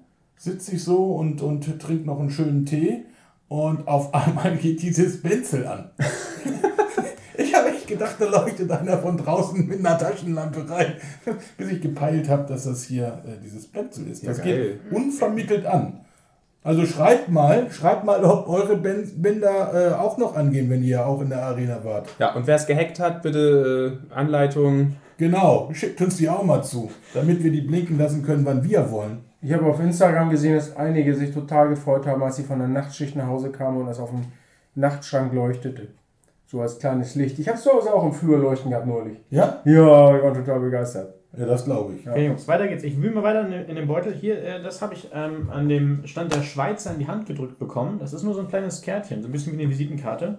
sitze 0.44 0.75
ich 0.75 0.84
so 0.84 1.16
und, 1.16 1.42
und 1.42 1.80
trinke 1.80 2.06
noch 2.06 2.19
einen 2.19 2.30
schönen 2.30 2.66
Tee 2.66 3.06
und 3.48 3.88
auf 3.88 4.13
einmal 4.13 4.57
geht 4.62 4.81
dieses 4.81 5.22
Benzel 5.22 5.66
an. 5.66 5.92
ich 7.38 7.56
habe 7.56 7.69
echt 7.69 7.88
gedacht, 7.88 8.16
da 8.19 8.25
leuchtet 8.25 8.69
einer 8.69 8.98
von 8.98 9.16
draußen 9.16 9.66
mit 9.66 9.80
einer 9.80 9.98
Taschenlampe 9.98 10.69
rein, 10.69 10.95
bis 11.57 11.72
ich 11.72 11.81
gepeilt 11.81 12.28
habe, 12.28 12.45
dass 12.45 12.66
das 12.66 12.84
hier 12.84 13.24
äh, 13.25 13.42
dieses 13.42 13.68
Benzel 13.68 14.07
ist. 14.07 14.22
Ja, 14.24 14.30
Das 14.30 14.40
geil. 14.42 14.80
geht 14.84 14.92
unvermittelt 14.98 15.66
an. 15.66 16.01
Also 16.62 16.86
schreibt 16.86 17.30
mal, 17.30 17.72
schreibt 17.72 18.04
mal, 18.04 18.24
ob 18.25 18.48
eure 18.50 18.75
Bänder 18.78 19.92
äh, 19.92 19.94
auch 19.94 20.18
noch 20.18 20.36
angehen, 20.36 20.69
wenn 20.69 20.84
ihr 20.84 21.06
auch 21.06 21.22
in 21.22 21.30
der 21.30 21.44
Arena 21.44 21.86
wart. 21.86 22.10
Ja, 22.19 22.34
und 22.36 22.48
wer 22.48 22.56
es 22.56 22.66
gehackt 22.68 23.00
hat, 23.00 23.22
bitte 23.22 24.00
äh, 24.12 24.13
Anleitung. 24.13 24.96
Genau, 25.18 25.69
schickt 25.74 26.01
uns 26.01 26.18
die 26.18 26.28
auch 26.28 26.44
mal 26.44 26.63
zu, 26.63 26.92
damit 27.13 27.44
wir 27.44 27.51
die 27.51 27.62
blinken 27.62 27.98
lassen 27.98 28.24
können, 28.24 28.46
wann 28.46 28.63
wir 28.63 28.92
wollen. 28.92 29.19
Ich 29.44 29.51
habe 29.51 29.66
auf 29.66 29.80
Instagram 29.81 30.30
gesehen, 30.30 30.56
dass 30.56 30.75
einige 30.78 31.13
sich 31.13 31.34
total 31.34 31.69
gefreut 31.69 32.07
haben, 32.07 32.24
als 32.24 32.38
sie 32.38 32.44
von 32.44 32.60
der 32.60 32.68
Nachtschicht 32.69 33.16
nach 33.16 33.28
Hause 33.28 33.51
kamen 33.51 33.81
und 33.81 33.88
das 33.88 34.00
auf 34.00 34.10
dem 34.10 34.22
Nachtschrank 34.75 35.34
leuchtete. 35.34 35.90
So 36.48 36.62
als 36.62 36.80
kleines 36.80 37.16
Licht. 37.16 37.40
Ich 37.40 37.48
habe 37.48 37.57
es 37.57 37.63
zu 37.63 37.72
Hause 37.72 37.94
auch 37.94 38.06
im 38.06 38.13
Flur 38.13 38.38
leuchten 38.38 38.69
gehabt 38.72 38.88
neulich. 38.88 39.18
Ja? 39.30 39.62
Ja, 39.66 40.15
ich 40.15 40.24
war 40.24 40.34
total 40.34 40.60
begeistert. 40.60 41.15
Ja, 41.36 41.46
das 41.48 41.65
glaube 41.65 41.94
ich. 41.96 42.08
Okay, 42.08 42.27
Jungs, 42.27 42.48
weiter 42.48 42.67
geht's. 42.67 42.84
Ich 42.84 43.01
wühle 43.01 43.15
mal 43.15 43.24
weiter 43.24 43.48
in, 43.67 43.75
den- 43.75 43.88
Beutel. 43.88 44.13
Hier, 44.13 44.41
äh, 44.41 44.62
das 44.62 44.82
habe 44.84 44.94
ich 44.94 45.10
ähm, 45.13 45.50
an 45.50 45.67
dem 45.67 46.06
Stand 46.06 46.34
der 46.34 46.44
Schweizer 46.44 46.94
in 46.94 47.00
die 47.00 47.08
Hand 47.08 47.25
gedrückt 47.25 47.58
bekommen. 47.60 47.98
Das 48.00 48.13
ist 48.13 48.24
nur 48.24 48.36
so 48.36 48.39
ein 48.41 48.48
kleines 48.48 48.82
Kärtchen, 48.84 49.22
so 49.24 49.27
ein 49.27 49.32
bisschen 49.32 49.58
wie 49.58 49.62
eine 49.63 49.72
Visitenkarte. 49.72 50.38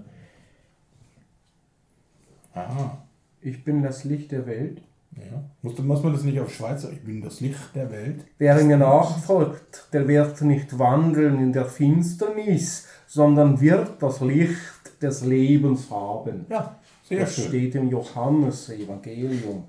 Aha. 2.55 2.99
Ich 3.41 3.65
bin 3.65 3.83
das 3.83 4.05
Licht 4.05 4.31
der 4.33 4.47
Welt. 4.47 4.81
Ja. 5.17 5.43
Muss, 5.63 5.79
muss 5.79 6.03
man 6.03 6.13
das 6.13 6.23
nicht 6.25 6.41
auf 6.41 6.53
Schweizer? 6.53 6.91
Ich 6.93 7.03
bin 7.03 7.23
das 7.23 7.41
Licht 7.41 7.75
der 7.75 7.91
Welt. 7.91 8.25
Wer 8.39 8.63
mir 8.65 8.77
nachfolgt, 8.77 9.89
der 9.93 10.07
wird 10.09 10.41
nicht 10.43 10.79
wandeln 10.79 11.39
in 11.41 11.53
der 11.53 11.67
Finsternis, 11.67 12.87
sondern 13.07 13.61
wird 13.61 14.03
das 14.03 14.21
Licht 14.21 14.59
des 15.01 15.25
Lebens 15.25 15.91
haben. 15.91 16.47
Ja, 16.49 16.77
sehr 17.09 17.21
Das 17.21 17.35
schön. 17.35 17.49
steht 17.49 17.75
im 17.77 17.91
Johannes-Evangelium, 17.91 19.65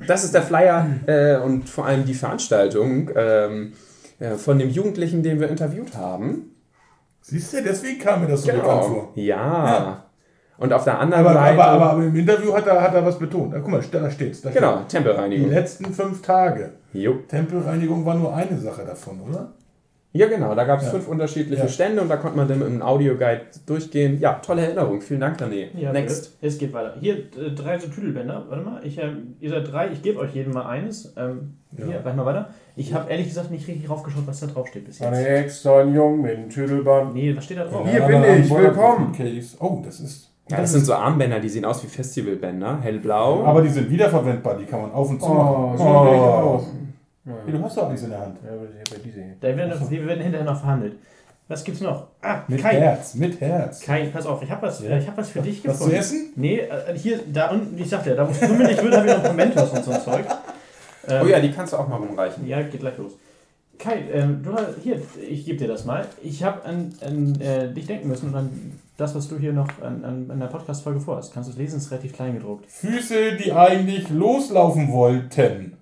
Das 0.06 0.24
ist 0.24 0.34
der 0.34 0.42
Flyer 0.42 0.86
äh, 1.06 1.36
und 1.36 1.68
vor 1.68 1.86
allem 1.86 2.04
die 2.06 2.14
Veranstaltung. 2.14 3.10
Ähm, 3.14 3.74
äh, 4.22 4.36
von 4.36 4.58
dem 4.58 4.70
Jugendlichen, 4.70 5.22
den 5.22 5.40
wir 5.40 5.48
interviewt 5.48 5.96
haben. 5.96 6.54
Siehst 7.22 7.52
du, 7.52 7.62
deswegen 7.62 7.98
kam 7.98 8.20
mir 8.22 8.28
das 8.28 8.42
so 8.42 8.52
bekannt 8.52 8.84
vor. 8.84 9.12
Ja. 9.16 9.66
Ja. 9.66 10.01
Und 10.62 10.72
auf 10.72 10.84
der 10.84 10.98
anderen 10.98 11.24
Aber, 11.26 11.34
Seite. 11.34 11.52
aber, 11.62 11.64
aber, 11.72 11.90
aber 11.92 12.04
im 12.04 12.14
Interview 12.16 12.52
hat 12.54 12.66
er, 12.66 12.80
hat 12.80 12.94
er 12.94 13.04
was 13.04 13.18
betont. 13.18 13.52
Guck 13.54 13.68
mal, 13.68 13.80
da 13.90 14.10
steht's. 14.10 14.40
Da 14.42 14.50
genau, 14.50 14.76
steht. 14.76 14.82
Die 14.92 14.96
Tempelreinigung. 14.96 15.50
letzten 15.50 15.86
fünf 15.92 16.22
Tage. 16.22 16.70
Jo. 16.92 17.16
Tempelreinigung 17.28 18.04
war 18.06 18.14
nur 18.14 18.34
eine 18.34 18.56
Sache 18.58 18.84
davon, 18.84 19.20
oder? 19.28 19.52
Ja, 20.14 20.26
genau. 20.28 20.54
Da 20.54 20.64
gab 20.64 20.78
es 20.80 20.84
Ja. 20.86 20.90
fünf 20.92 21.08
unterschiedliche 21.08 21.62
Ja. 21.62 21.68
Stände 21.68 22.02
und 22.02 22.08
da 22.10 22.16
konnte 22.16 22.36
man 22.36 22.46
dann 22.46 22.58
mit 22.58 22.68
einem 22.68 22.82
Audioguide 22.82 23.40
durchgehen. 23.64 24.20
Ja, 24.20 24.34
tolle 24.34 24.60
Erinnerung. 24.66 25.00
Vielen 25.00 25.20
Dank, 25.20 25.40
René. 25.40 25.68
Ja, 25.74 25.90
Next. 25.90 26.36
Es 26.42 26.58
geht 26.58 26.72
weiter. 26.74 26.94
Hier 27.00 27.16
äh, 27.16 27.50
drei 27.56 27.78
so 27.78 27.88
Tüdelbänder. 27.88 28.44
Warte 28.48 28.62
mal, 28.62 28.80
ich, 28.84 28.98
ähm, 28.98 29.36
ihr 29.40 29.48
seid 29.48 29.72
drei. 29.72 29.88
Ich 29.90 30.02
gebe 30.02 30.20
euch 30.20 30.34
jedem 30.34 30.52
mal 30.52 30.66
eines. 30.66 31.14
Ähm, 31.16 31.54
Ja. 31.78 31.86
Hier, 31.86 32.04
reich 32.04 32.14
mal 32.14 32.26
weiter. 32.26 32.50
Ich 32.76 32.92
habe 32.92 33.10
ehrlich 33.10 33.28
gesagt 33.28 33.50
nicht 33.50 33.66
richtig 33.66 33.88
raufgeschaut, 33.88 34.26
was 34.26 34.40
da 34.40 34.46
drauf 34.48 34.68
steht 34.68 34.84
bis 34.84 35.00
Eine 35.00 35.16
jetzt. 35.18 35.28
Ex, 35.46 35.62
so 35.62 35.74
ein 35.76 35.94
Jung 35.94 36.20
mit 36.20 36.36
einem 36.36 36.50
Tüdelband. 36.50 37.14
Nee, 37.14 37.34
was 37.34 37.46
steht 37.46 37.56
da 37.58 37.64
drauf? 37.64 37.88
Hier 37.90 38.02
bin 38.02 38.22
ich, 38.22 38.50
willkommen. 38.54 39.12
Case. 39.12 39.56
Oh, 39.58 39.80
das 39.82 39.98
ist. 40.00 40.28
Ja, 40.50 40.56
das 40.60 40.72
sind 40.72 40.84
so 40.84 40.94
Armbänder, 40.94 41.40
die 41.40 41.48
sehen 41.48 41.64
aus 41.64 41.82
wie 41.82 41.86
Festivalbänder. 41.86 42.80
Hellblau. 42.82 43.44
Aber 43.44 43.62
die 43.62 43.68
sind 43.68 43.88
wiederverwendbar, 43.88 44.58
die 44.58 44.64
kann 44.64 44.82
man 44.82 44.92
auf 44.92 45.08
und 45.08 45.20
zu 45.20 45.26
Oh, 45.28 45.34
machen. 45.34 45.78
so 45.78 45.84
ich 45.84 45.90
auch. 45.90 46.64
Hey, 47.46 47.52
Du 47.52 47.62
hast 47.62 47.76
doch 47.76 47.88
eins 47.88 48.02
in 48.02 48.10
der 48.10 48.20
Hand. 48.20 48.36
Ja, 48.44 48.50
aber 48.50 48.66
hier. 49.04 49.36
Da 49.40 49.56
werden, 49.56 49.70
noch- 49.78 49.88
die 49.88 50.04
werden 50.06 50.20
hinterher 50.22 50.44
noch 50.44 50.58
verhandelt. 50.60 50.94
Was 51.48 51.62
gibt's 51.64 51.80
noch? 51.80 52.08
Ah, 52.22 52.40
Mit 52.48 52.60
Kai. 52.62 52.80
Herz, 52.80 53.14
mit 53.14 53.40
Herz. 53.40 53.80
Kai, 53.80 54.08
pass 54.12 54.26
auf, 54.26 54.42
ich 54.42 54.50
habe 54.50 54.66
was, 54.66 54.80
Ja. 54.82 54.96
ich 54.96 55.06
hab 55.06 55.16
was 55.16 55.28
für 55.30 55.40
dich 55.40 55.58
Was 55.66 55.74
zu 55.78 55.84
gefunden. 55.84 55.96
essen? 56.00 56.32
Nee, 56.36 56.58
äh, 56.60 56.96
hier, 56.96 57.20
da 57.32 57.50
unten, 57.50 57.76
ich 57.80 57.88
sagte 57.90 58.10
ja, 58.10 58.16
da 58.16 58.28
wo 58.28 58.46
du 58.46 58.52
mir 58.54 58.66
nicht 58.68 58.82
will, 58.82 58.96
habe 58.96 59.06
ich 59.06 59.14
noch 59.16 59.22
Mementos 59.24 59.70
und 59.70 59.84
so 59.84 59.90
ein 59.92 60.00
Zeug. 60.00 60.24
Ähm, 61.08 61.20
oh 61.24 61.26
ja, 61.26 61.40
die 61.40 61.50
kannst 61.52 61.72
du 61.72 61.76
auch 61.76 61.86
mal 61.88 61.96
rumreichen. 61.96 62.46
Ja, 62.46 62.62
geht 62.62 62.80
gleich 62.80 62.96
los. 62.98 63.12
Kai, 63.78 64.04
ähm, 64.12 64.42
du 64.42 64.52
hast, 64.52 64.76
hier, 64.82 65.00
ich 65.28 65.44
gebe 65.44 65.58
dir 65.58 65.68
das 65.68 65.84
mal. 65.84 66.06
Ich 66.22 66.44
habe 66.44 66.64
an, 66.64 66.94
an 67.04 67.40
äh, 67.40 67.72
dich 67.72 67.86
denken 67.86 68.08
müssen 68.08 68.28
und 68.28 68.34
an 68.36 68.72
das, 68.96 69.14
was 69.14 69.28
du 69.28 69.38
hier 69.38 69.52
noch 69.52 69.68
an, 69.80 70.04
an, 70.04 70.30
an 70.30 70.38
der 70.38 70.46
Podcast-Folge 70.46 71.00
vorhast. 71.00 71.32
Kannst 71.34 71.48
du 71.48 71.52
es 71.52 71.58
lesen? 71.58 71.78
Ist 71.78 71.90
relativ 71.90 72.12
klein 72.12 72.34
gedruckt. 72.34 72.70
Füße, 72.70 73.36
die 73.36 73.52
eigentlich 73.52 74.08
loslaufen 74.10 74.92
wollten. 74.92 75.76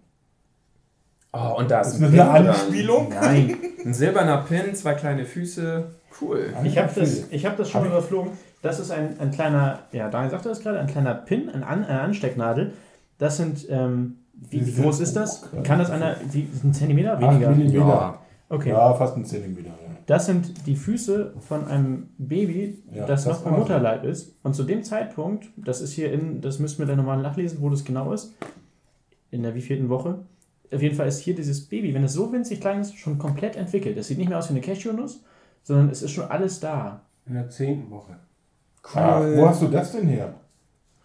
Oh, 1.33 1.57
und 1.59 1.71
da 1.71 1.81
ist 1.83 1.89
Ist 1.89 1.95
ein 1.97 2.03
das 2.03 2.11
Pin 2.11 2.21
eine 2.21 2.45
dran. 2.49 2.55
Anspielung? 2.61 3.09
Nein. 3.11 3.57
Ein 3.85 3.95
silberner 3.95 4.39
Pin, 4.43 4.75
zwei 4.75 4.93
kleine 4.93 5.25
Füße. 5.25 5.91
Cool. 6.21 6.53
Ich 6.65 6.77
habe 6.77 6.91
das, 6.95 7.25
ich 7.31 7.47
hab 7.47 7.57
das 7.57 7.71
schon 7.71 7.81
mal 7.81 7.87
überflogen. 7.89 8.33
Das 8.61 8.79
ist 8.79 8.91
ein, 8.91 9.19
ein 9.19 9.31
kleiner, 9.31 9.79
ja, 9.93 10.11
Daniel 10.11 10.31
sagte 10.31 10.51
das 10.51 10.61
gerade, 10.61 10.79
ein 10.79 10.87
kleiner 10.87 11.15
Pin, 11.15 11.49
ein 11.49 11.63
An, 11.65 11.83
eine 11.85 12.03
Anstecknadel. 12.03 12.75
Das 13.17 13.39
sind, 13.39 13.67
ähm, 13.71 14.19
wie, 14.49 14.67
wie 14.67 14.83
groß 14.83 15.01
ist 15.01 15.15
das? 15.15 15.49
Kann 15.65 15.79
das 15.79 15.91
einer, 15.91 16.17
wie, 16.33 16.49
ein 16.65 16.73
Zentimeter? 16.73 17.15
Acht 17.15 17.23
Weniger. 17.23 17.51
Millimeter. 17.51 17.79
Ja. 17.79 18.19
Okay. 18.49 18.71
Ja, 18.71 18.95
fast 18.95 19.17
ein 19.17 19.25
Zentimeter. 19.25 19.69
Ja. 19.69 19.97
Das 20.07 20.27
sind 20.27 20.67
die 20.67 20.77
Füße 20.77 21.35
von 21.41 21.69
einem 21.69 22.09
Baby, 22.19 22.83
Ja, 22.93 23.07
das, 23.07 23.25
das 23.25 23.39
noch 23.39 23.47
im 23.47 23.53
war 23.53 23.59
Mutterleib 23.61 24.05
ist. 24.05 24.37
Und 24.43 24.55
zu 24.55 24.65
dem 24.65 24.83
Zeitpunkt, 24.83 25.49
das 25.57 25.81
ist 25.81 25.93
hier 25.93 26.13
in, 26.13 26.41
das 26.41 26.59
müssten 26.59 26.81
wir 26.81 26.87
dann 26.87 26.97
nochmal 26.97 27.21
nachlesen, 27.23 27.61
wo 27.61 27.69
das 27.69 27.85
genau 27.85 28.13
ist, 28.13 28.35
in 29.31 29.43
der 29.43 29.55
wievielten 29.55 29.89
Woche. 29.89 30.25
Auf 30.73 30.83
jeden 30.83 30.97
Fall 30.97 31.07
ist 31.07 31.21
hier 31.21 31.35
dieses 31.35 31.69
Baby, 31.69 31.95
wenn 31.95 32.03
es 32.03 32.13
so 32.13 32.33
winzig 32.33 32.61
klein 32.61 32.81
ist, 32.81 32.97
schon 32.97 33.19
komplett 33.19 33.57
entwickelt. 33.57 33.97
Es 33.97 34.09
sieht 34.09 34.19
nicht 34.19 34.29
mehr 34.29 34.39
aus 34.39 34.49
wie 34.49 34.55
eine 34.55 34.61
Cashewnuss, 34.61 35.23
sondern 35.63 35.91
es 35.91 36.03
ist 36.03 36.13
schon 36.13 36.25
alles 36.25 36.61
da. 36.61 37.03
In 37.27 37.35
der 37.35 37.49
zehnten 37.51 37.91
Woche. 37.91 38.17
Ach, 38.95 39.21
wo 39.21 39.49
hast 39.49 39.63
du 39.63 39.69
das 39.69 39.93
denn 39.93 40.09
her? 40.09 40.35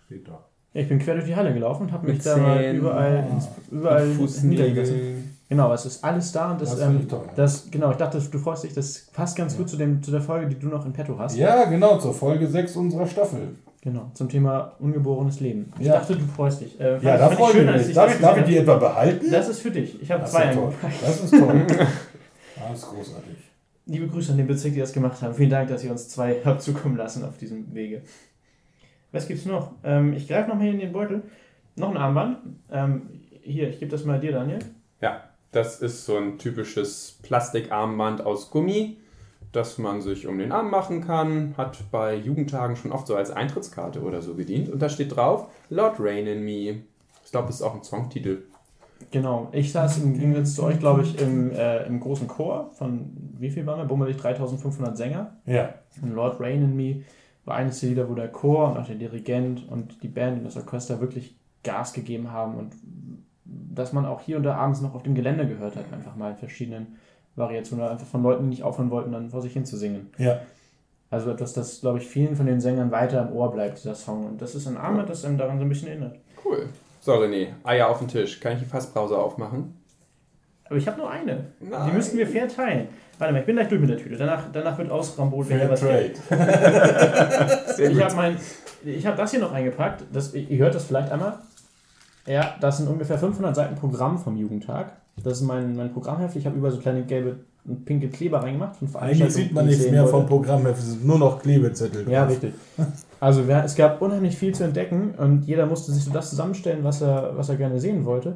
Steht 0.06 0.28
da. 0.28 0.46
Ja, 0.76 0.82
ich 0.82 0.90
bin 0.90 1.00
quer 1.00 1.14
durch 1.16 1.26
die 1.26 1.36
Halle 1.36 1.54
gelaufen 1.54 1.84
und 1.84 1.92
habe 1.94 2.06
mich 2.12 2.22
da 2.22 2.36
mal 2.38 2.64
überall, 2.76 3.26
ins, 3.32 3.48
überall 3.72 4.06
niedergelassen. 4.44 5.32
Genau, 5.48 5.72
es 5.74 5.86
ist 5.86 6.04
alles 6.04 6.32
da 6.32 6.52
und 6.52 6.60
das, 6.62 6.72
Das 6.72 6.80
ähm, 6.82 6.88
finde 6.88 7.02
ich 7.04 7.08
toll. 7.08 7.22
das, 7.36 7.72
genau, 7.72 7.92
ich 7.92 7.98
dachte, 7.98 8.20
du 8.20 8.38
freust 8.40 8.64
dich, 8.66 8.74
das 8.74 9.08
passt 9.14 9.38
ganz 9.38 9.56
gut 9.56 9.70
zu, 9.70 9.78
dem, 9.78 10.04
zu 10.04 10.12
der 10.12 10.20
Folge, 10.22 10.48
die 10.48 10.60
du 10.60 10.68
noch 10.68 10.86
in 10.86 10.92
petto 10.92 11.18
hast. 11.18 11.38
Ja, 11.38 11.64
genau, 11.66 11.98
zur 11.98 12.14
Folge 12.14 12.46
6 12.48 12.76
unserer 12.76 13.08
Staffel. 13.08 13.56
Genau, 13.82 14.10
zum 14.16 14.28
Thema 14.28 14.74
ungeborenes 14.80 15.40
Leben. 15.40 15.72
Ich 15.80 15.86
Ja. 15.86 15.94
dachte, 15.94 16.16
du 16.18 16.26
freust 16.26 16.62
dich. 16.62 16.80
Äh, 16.80 16.98
Ja, 17.02 17.18
da 17.20 17.30
freue 17.30 17.54
ich 17.62 17.86
mich. 17.88 17.94
Darf 17.96 18.20
darf 18.20 18.38
ich 18.40 18.44
die 18.46 18.58
etwa 18.58 18.76
behalten? 18.76 19.28
Das 19.32 19.48
ist 19.48 19.60
für 19.62 19.72
dich. 19.72 20.02
Ich 20.02 20.12
habe 20.12 20.26
zwei 20.26 20.46
eingepackt. 20.46 21.02
Das 21.02 21.24
ist 21.24 21.32
toll. 21.32 21.66
Das 22.68 22.80
ist 22.80 22.88
großartig. 22.88 23.36
Liebe 23.86 24.08
Grüße 24.08 24.32
an 24.32 24.38
den 24.40 24.48
Bezirk, 24.48 24.74
die 24.74 24.80
das 24.80 24.92
gemacht 24.92 25.22
haben. 25.22 25.36
Vielen 25.36 25.52
Dank, 25.52 25.70
dass 25.70 25.84
ihr 25.84 25.92
uns 25.92 26.10
zwei 26.10 26.38
habt 26.44 26.62
zukommen 26.64 26.98
lassen 26.98 27.24
auf 27.24 27.38
diesem 27.38 27.72
Wege. 27.76 28.02
Was 29.16 29.30
gibt's 29.30 29.46
noch? 29.46 29.72
Ähm, 29.86 30.12
ich 30.12 30.28
greife 30.28 30.50
noch 30.50 30.56
mal 30.56 30.64
hier 30.64 30.74
in 30.74 30.80
den 30.80 30.92
Beutel. 30.92 31.24
Noch 31.78 31.90
ein 31.90 31.96
Armband. 31.96 32.38
Ähm, 32.70 33.04
hier, 33.44 33.70
ich 33.70 33.80
gebe 33.80 33.90
das 33.90 34.04
mal 34.04 34.20
dir, 34.20 34.34
Daniel. 34.34 34.60
Ja, 35.00 35.24
das 35.54 35.82
ist 35.82 36.06
so 36.06 36.18
ein 36.18 36.38
typisches 36.38 37.20
Plastikarmband 37.24 38.26
aus 38.26 38.52
Gummi, 38.52 38.98
das 39.54 39.78
man 39.78 40.02
sich 40.02 40.28
um 40.28 40.38
den 40.38 40.52
Arm 40.52 40.70
machen 40.70 41.00
kann. 41.00 41.54
Hat 41.56 41.78
bei 41.92 42.14
Jugendtagen 42.14 42.76
schon 42.76 42.92
oft 42.92 43.08
so 43.08 43.16
als 43.16 43.32
Eintrittskarte 43.32 44.02
oder 44.02 44.22
so 44.22 44.36
gedient. 44.36 44.68
Und 44.68 44.82
da 44.82 44.90
steht 44.90 45.16
drauf, 45.16 45.50
Lord 45.70 45.96
Rain 45.98 46.28
in 46.28 46.44
Me. 46.44 46.82
Ich 47.24 47.32
glaube, 47.32 47.48
das 47.48 47.56
ist 47.56 47.62
auch 47.62 47.74
ein 47.74 47.84
Songtitel. 47.84 48.44
Genau. 49.12 49.48
Ich 49.54 49.72
saß 49.72 50.00
im 50.00 50.20
Gegensatz 50.20 50.56
zu 50.56 50.64
euch, 50.64 50.78
glaube 50.78 51.04
ich, 51.04 51.22
im, 51.22 51.52
äh, 51.52 51.86
im 51.86 52.02
großen 52.02 52.28
Chor 52.28 52.72
von, 52.74 53.16
wie 53.40 53.50
viel 53.50 53.66
waren 53.66 53.80
wir? 53.80 53.86
Bummelig 53.86 54.18
3500 54.18 54.98
Sänger. 54.98 55.38
Ja. 55.46 55.76
Und 56.02 56.14
Lord 56.14 56.42
Rain 56.42 56.62
in 56.64 56.76
Me 56.76 57.04
war 57.46 57.56
eines 57.56 57.80
der 57.80 57.90
Lieder, 57.90 58.10
wo 58.10 58.16
der 58.16 58.28
Chor 58.28 58.72
und 58.72 58.78
auch 58.78 58.86
der 58.86 58.96
Dirigent 58.96 59.68
und 59.70 60.04
die 60.04 60.08
Band 60.08 60.40
und 60.40 60.44
das 60.44 60.58
Orchester 60.58 61.00
wirklich 61.00 61.38
Gas 61.64 61.94
gegeben 61.94 62.32
haben 62.32 62.56
und 62.56 62.74
dass 63.46 63.94
man 63.94 64.06
auch 64.06 64.22
hier 64.22 64.38
und 64.38 64.44
da 64.44 64.56
abends 64.56 64.82
noch 64.82 64.96
auf 64.96 65.04
dem 65.04 65.16
Gelände 65.16 65.48
gehört 65.48 65.76
hat, 65.76 65.92
einfach 65.92 66.16
mal 66.16 66.32
in 66.32 66.38
verschiedenen 66.38 66.98
Variationen, 67.36 67.84
oder 67.84 67.94
einfach 67.94 68.08
von 68.08 68.24
Leuten, 68.24 68.44
die 68.44 68.50
nicht 68.50 68.64
aufhören 68.64 68.90
wollten, 68.90 69.12
dann 69.12 69.30
vor 69.30 69.42
sich 69.42 69.54
hin 69.54 69.66
zu 69.66 69.78
singen. 69.78 70.10
Ja. 70.18 70.40
Also 71.10 71.32
etwas, 71.32 71.54
das, 71.54 71.82
glaube 71.82 72.00
ich, 72.00 72.08
vielen 72.08 72.36
von 72.36 72.46
den 72.46 72.60
Sängern 72.60 72.92
weiter 72.92 73.22
im 73.28 73.36
Ohr 73.36 73.52
bleibt, 73.52 73.78
dieser 73.78 73.96
Song. 73.96 74.26
Und 74.26 74.42
das 74.42 74.56
ist 74.56 74.68
ein 74.68 74.78
Armband, 74.78 75.10
das 75.10 75.26
einem 75.26 75.38
daran 75.38 75.60
so 75.60 75.66
ein 75.66 75.70
bisschen 75.70 75.90
erinnert. 75.90 76.18
Cool. 76.44 76.70
So, 77.02 77.14
René, 77.14 77.50
Eier 77.64 77.90
auf 77.90 78.00
den 78.00 78.08
Tisch. 78.08 78.40
Kann 78.40 78.54
ich 78.54 78.60
die 78.60 78.66
Fassbrause 78.66 79.18
aufmachen? 79.18 79.76
Aber 80.68 80.78
ich 80.78 80.88
habe 80.88 80.98
nur 80.98 81.10
eine. 81.10 81.46
Nein. 81.60 81.90
Die 81.90 81.96
müssten 81.96 82.18
wir 82.18 82.28
fair 82.28 82.48
teilen. 82.48 82.88
Warte 83.18 83.34
mal, 83.34 83.40
ich 83.40 83.46
bin 83.46 83.56
gleich 83.56 83.70
durch 83.70 83.80
mit 83.80 83.90
der 83.90 83.98
Tüte. 83.98 84.18
Danach, 84.18 84.44
danach 84.52 84.78
wird 84.78 84.92
ausrambot, 84.92 85.48
hier 85.48 85.60
Fair 85.60 85.70
was. 85.70 85.80
Trade. 85.80 86.14
Sehr 87.76 87.92
Ich 87.92 88.04
habe 88.04 88.16
mein, 88.16 88.38
ich 88.84 89.06
habe 89.06 89.16
das 89.16 89.32
hier 89.32 89.40
noch 89.40 89.54
eingepackt. 89.54 90.04
Das, 90.12 90.34
ihr 90.34 90.58
hört 90.58 90.76
das 90.76 90.86
vielleicht 90.86 91.12
einmal. 91.12 91.38
Ja, 92.26 92.56
das 92.60 92.78
sind 92.78 92.90
ungefähr 92.90 93.18
500 93.18 93.56
Seiten 93.56 93.76
Programm 93.76 94.18
vom 94.18 94.36
Jugendtag. 94.36 94.94
Das 95.24 95.40
ist 95.40 95.44
mein, 95.44 95.76
mein 95.76 95.94
Programmheft. 95.94 96.36
Ich 96.36 96.46
habe 96.46 96.58
über 96.58 96.72
so 96.72 96.80
kleine 96.80 97.04
gelbe 97.04 97.38
und 97.66 97.86
pinke 97.86 98.10
Kleber 98.10 98.44
reingemacht. 98.44 98.76
von 98.78 99.02
Eigentlich 99.02 99.34
sieht 99.34 99.54
man 99.54 99.66
nichts 99.66 99.90
mehr 99.90 100.08
vom 100.08 100.26
Programm. 100.26 100.66
Es 100.66 100.86
sind 100.86 101.06
nur 101.06 101.18
noch 101.18 101.42
Klebezettel. 101.42 102.10
Ja, 102.10 102.22
drauf. 102.24 102.32
richtig. 102.32 102.54
Also 103.20 103.44
es 103.44 103.76
gab 103.76 104.02
unheimlich 104.02 104.36
viel 104.36 104.54
zu 104.54 104.64
entdecken 104.64 105.16
und 105.18 105.46
jeder 105.46 105.66
musste 105.66 105.92
sich 105.92 106.04
so 106.04 106.12
das 106.12 106.30
zusammenstellen, 106.30 106.84
was 106.84 107.02
er, 107.02 107.32
was 107.36 107.50
er 107.50 107.56
gerne 107.56 107.80
sehen 107.80 108.06
wollte. 108.06 108.36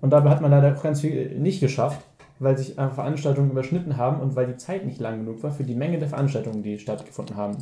Und 0.00 0.10
dabei 0.10 0.30
hat 0.30 0.40
man 0.40 0.50
leider 0.50 0.76
auch 0.76 0.82
ganz 0.82 1.00
viel 1.00 1.38
nicht 1.38 1.60
geschafft, 1.60 2.00
weil 2.38 2.56
sich 2.58 2.78
einfach 2.78 2.96
Veranstaltungen 2.96 3.50
überschnitten 3.50 3.96
haben 3.96 4.20
und 4.20 4.36
weil 4.36 4.46
die 4.46 4.56
Zeit 4.56 4.84
nicht 4.84 5.00
lang 5.00 5.24
genug 5.24 5.42
war 5.42 5.50
für 5.50 5.64
die 5.64 5.74
Menge 5.74 5.98
der 5.98 6.08
Veranstaltungen, 6.08 6.62
die 6.62 6.78
stattgefunden 6.78 7.36
haben. 7.36 7.56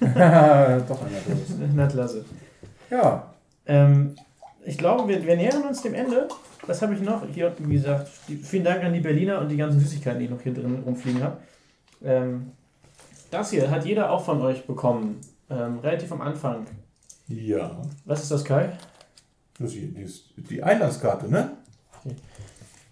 Doch 0.00 1.00
einer. 1.02 1.20
Na 1.74 1.86
klasse. 1.86 2.24
Ja, 2.90 3.30
Ähm, 3.66 4.14
ich 4.64 4.78
glaube, 4.78 5.08
wir, 5.08 5.24
wir 5.26 5.36
nähern 5.36 5.62
uns 5.62 5.82
dem 5.82 5.94
Ende. 5.94 6.28
Was 6.66 6.80
habe 6.82 6.94
ich 6.94 7.00
noch? 7.00 7.22
Hier, 7.32 7.54
wie 7.58 7.74
gesagt, 7.74 8.08
vielen 8.08 8.64
Dank 8.64 8.82
an 8.82 8.92
die 8.92 9.00
Berliner 9.00 9.40
und 9.40 9.48
die 9.48 9.56
ganzen 9.56 9.80
Süßigkeiten, 9.80 10.18
die 10.18 10.26
ich 10.26 10.30
noch 10.30 10.40
hier 10.40 10.54
drin 10.54 10.82
rumfliegen 10.84 11.22
habe. 11.22 11.38
Ähm, 12.02 12.52
das 13.30 13.50
hier 13.50 13.70
hat 13.70 13.84
jeder 13.84 14.10
auch 14.10 14.24
von 14.24 14.40
euch 14.40 14.66
bekommen. 14.66 15.20
Ähm, 15.50 15.78
relativ 15.80 16.12
am 16.12 16.22
Anfang. 16.22 16.66
Ja. 17.28 17.82
Was 18.04 18.22
ist 18.22 18.30
das, 18.30 18.44
Kai? 18.44 18.70
Das 19.58 19.72
hier, 19.72 19.88
die, 19.88 20.02
ist 20.02 20.30
die 20.36 20.62
Einlasskarte, 20.62 21.30
ne? 21.30 21.52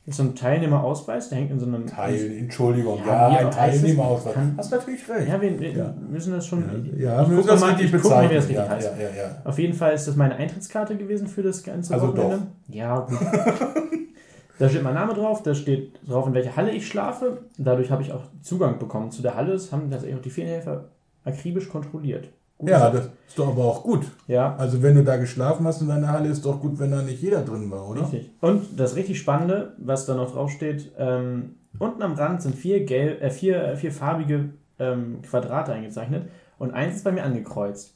Das 0.04 0.14
ist 0.14 0.16
so 0.16 0.22
ein 0.24 0.34
Teilnehmerausweis, 0.34 1.28
der 1.28 1.38
hängt 1.38 1.50
in 1.52 1.60
so 1.60 1.66
einem. 1.66 1.86
Teil, 1.86 2.32
Entschuldigung. 2.38 2.98
Ja, 3.06 3.30
Ja, 3.30 3.38
ein? 3.46 3.50
Teilnehmerausweis. 3.52 4.34
Kann- 4.34 4.54
Hast 4.56 4.70
natürlich 4.72 5.08
recht. 5.08 5.28
Ja, 5.28 5.40
wir, 5.40 5.60
wir 5.60 5.70
Ja. 5.72 5.94
müssen 6.08 6.32
das 6.32 6.46
schon. 6.46 6.64
Ja, 6.96 7.18
ja 7.20 7.28
wir 7.28 7.36
müssen 7.36 7.48
das 7.48 7.60
mal, 7.60 7.70
richtig 7.74 7.94
ich 7.94 8.02
guck 8.02 8.10
mal, 8.10 8.28
wie 8.28 8.34
das 8.34 8.46
bezeichnen. 8.46 8.72
richtig 8.72 8.88
Ja, 8.88 8.94
heißt. 8.96 9.16
ja, 9.16 9.22
ja, 9.22 9.28
ja. 9.28 9.42
Auf 9.44 9.58
jeden 9.58 9.74
Fall 9.74 9.92
ist 9.94 10.08
das 10.08 10.16
meine 10.16 10.34
Eintrittskarte 10.36 10.96
gewesen 10.96 11.28
für 11.28 11.42
das 11.42 11.62
ganze 11.62 11.94
Also 11.94 12.08
Wochenende. 12.08 12.46
Ja, 12.68 12.98
gut. 13.00 13.18
da 14.58 14.68
steht 14.68 14.82
mein 14.82 14.94
Name 14.94 15.14
drauf, 15.14 15.42
da 15.44 15.54
steht 15.54 15.92
drauf, 16.08 16.26
in 16.26 16.34
welcher 16.34 16.56
Halle 16.56 16.72
ich 16.72 16.86
schlafe. 16.88 17.38
Dadurch 17.58 17.90
habe 17.92 18.02
ich 18.02 18.12
auch 18.12 18.22
Zugang 18.42 18.78
bekommen 18.80 19.10
zu 19.12 19.22
der 19.22 19.36
Halle. 19.36 19.52
Das 19.52 19.70
haben 19.72 19.88
tatsächlich 19.90 20.18
auch 20.18 20.22
die 20.22 20.30
Ferienhelfer 20.30 20.84
akribisch 21.24 21.68
kontrolliert. 21.68 22.28
Gut 22.62 22.70
Ja, 22.70 22.90
das 22.90 23.06
ist 23.28 23.38
doch 23.38 23.48
aber 23.48 23.64
auch 23.64 23.82
gut. 23.82 24.06
ja, 24.28 24.54
Also 24.56 24.82
wenn 24.82 24.94
du 24.94 25.02
da 25.02 25.16
geschlafen 25.16 25.66
hast 25.66 25.82
in 25.82 25.88
deiner 25.88 26.08
Halle, 26.08 26.28
ist 26.28 26.44
doch 26.46 26.60
gut, 26.60 26.78
wenn 26.78 26.92
da 26.92 27.02
nicht 27.02 27.20
jeder 27.20 27.42
drin 27.42 27.70
war, 27.70 27.88
oder? 27.88 28.02
richtig. 28.02 28.30
Und 28.40 28.78
das 28.78 28.94
richtig 28.96 29.18
Spannende, 29.18 29.72
was 29.78 30.06
da 30.06 30.14
noch 30.14 30.32
drauf 30.32 30.50
steht, 30.50 30.92
ähm, 30.96 31.56
unten 31.78 32.02
am 32.02 32.12
Rand 32.14 32.40
sind 32.40 32.54
vier, 32.54 32.84
gelb, 32.84 33.20
äh, 33.20 33.30
vier, 33.30 33.62
äh, 33.64 33.76
vier 33.76 33.90
farbige 33.90 34.50
ähm, 34.78 35.22
Quadrate 35.22 35.72
eingezeichnet 35.72 36.28
und 36.58 36.70
eins 36.72 36.96
ist 36.96 37.04
bei 37.04 37.10
mir 37.12 37.24
angekreuzt. 37.24 37.94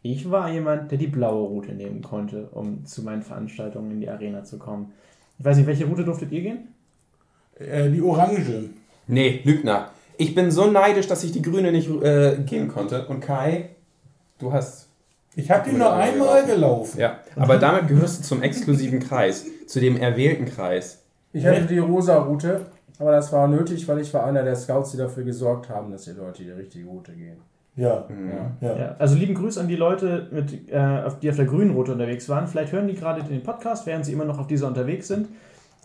Ich 0.00 0.30
war 0.30 0.50
jemand, 0.50 0.90
der 0.92 0.98
die 0.98 1.08
blaue 1.08 1.46
Route 1.48 1.72
nehmen 1.72 2.00
konnte, 2.00 2.48
um 2.52 2.86
zu 2.86 3.02
meinen 3.02 3.22
Veranstaltungen 3.22 3.90
in 3.90 4.00
die 4.00 4.08
Arena 4.08 4.44
zu 4.44 4.56
kommen. 4.58 4.92
Ich 5.38 5.44
weiß 5.44 5.58
nicht, 5.58 5.66
welche 5.66 5.84
Route 5.84 6.04
durftet 6.04 6.32
ihr 6.32 6.40
gehen? 6.42 6.68
Äh, 7.58 7.90
die 7.90 8.00
Orange. 8.00 8.70
Nee, 9.08 9.40
Lügner. 9.44 9.90
Ich 10.18 10.34
bin 10.34 10.50
so 10.50 10.70
neidisch, 10.70 11.06
dass 11.08 11.24
ich 11.24 11.32
die 11.32 11.42
Grüne 11.42 11.72
nicht 11.72 11.90
äh, 12.02 12.38
gehen 12.46 12.68
konnte. 12.68 13.06
Und 13.08 13.20
Kai, 13.20 13.70
du 14.38 14.52
hast. 14.52 14.88
Ich 15.34 15.50
habe 15.50 15.68
die 15.68 15.76
nur 15.76 15.92
einmal 15.92 16.44
gelaufen. 16.46 16.98
Ja, 16.98 17.18
aber 17.36 17.58
damit 17.58 17.88
gehörst 17.88 18.20
du 18.20 18.22
zum 18.22 18.42
exklusiven 18.42 19.00
Kreis, 19.00 19.44
zu 19.66 19.80
dem 19.80 19.96
erwählten 19.98 20.46
Kreis. 20.46 21.02
Ich 21.32 21.44
hatte 21.44 21.66
die 21.66 21.78
rosa 21.78 22.16
Route, 22.16 22.66
aber 22.98 23.12
das 23.12 23.32
war 23.32 23.46
nötig, 23.46 23.86
weil 23.86 24.00
ich 24.00 24.12
war 24.14 24.24
einer 24.24 24.42
der 24.42 24.56
Scouts, 24.56 24.92
die 24.92 24.96
dafür 24.96 25.24
gesorgt 25.24 25.68
haben, 25.68 25.90
dass 25.90 26.04
die 26.04 26.12
Leute 26.12 26.42
die 26.42 26.50
richtige 26.50 26.86
Route 26.86 27.12
gehen. 27.12 27.36
Ja. 27.76 28.06
Ja. 28.08 28.68
ja. 28.68 28.78
Ja, 28.78 28.96
also 28.98 29.16
lieben 29.16 29.34
Grüß 29.34 29.58
an 29.58 29.68
die 29.68 29.76
Leute, 29.76 30.28
mit, 30.30 30.70
äh, 30.70 31.10
die 31.20 31.28
auf 31.28 31.36
der 31.36 31.44
grünen 31.44 31.72
Route 31.72 31.92
unterwegs 31.92 32.26
waren. 32.30 32.46
Vielleicht 32.46 32.72
hören 32.72 32.88
die 32.88 32.94
gerade 32.94 33.22
den 33.22 33.42
Podcast, 33.42 33.86
während 33.86 34.06
sie 34.06 34.12
immer 34.12 34.24
noch 34.24 34.38
auf 34.38 34.46
dieser 34.46 34.66
unterwegs 34.66 35.08
sind. 35.08 35.28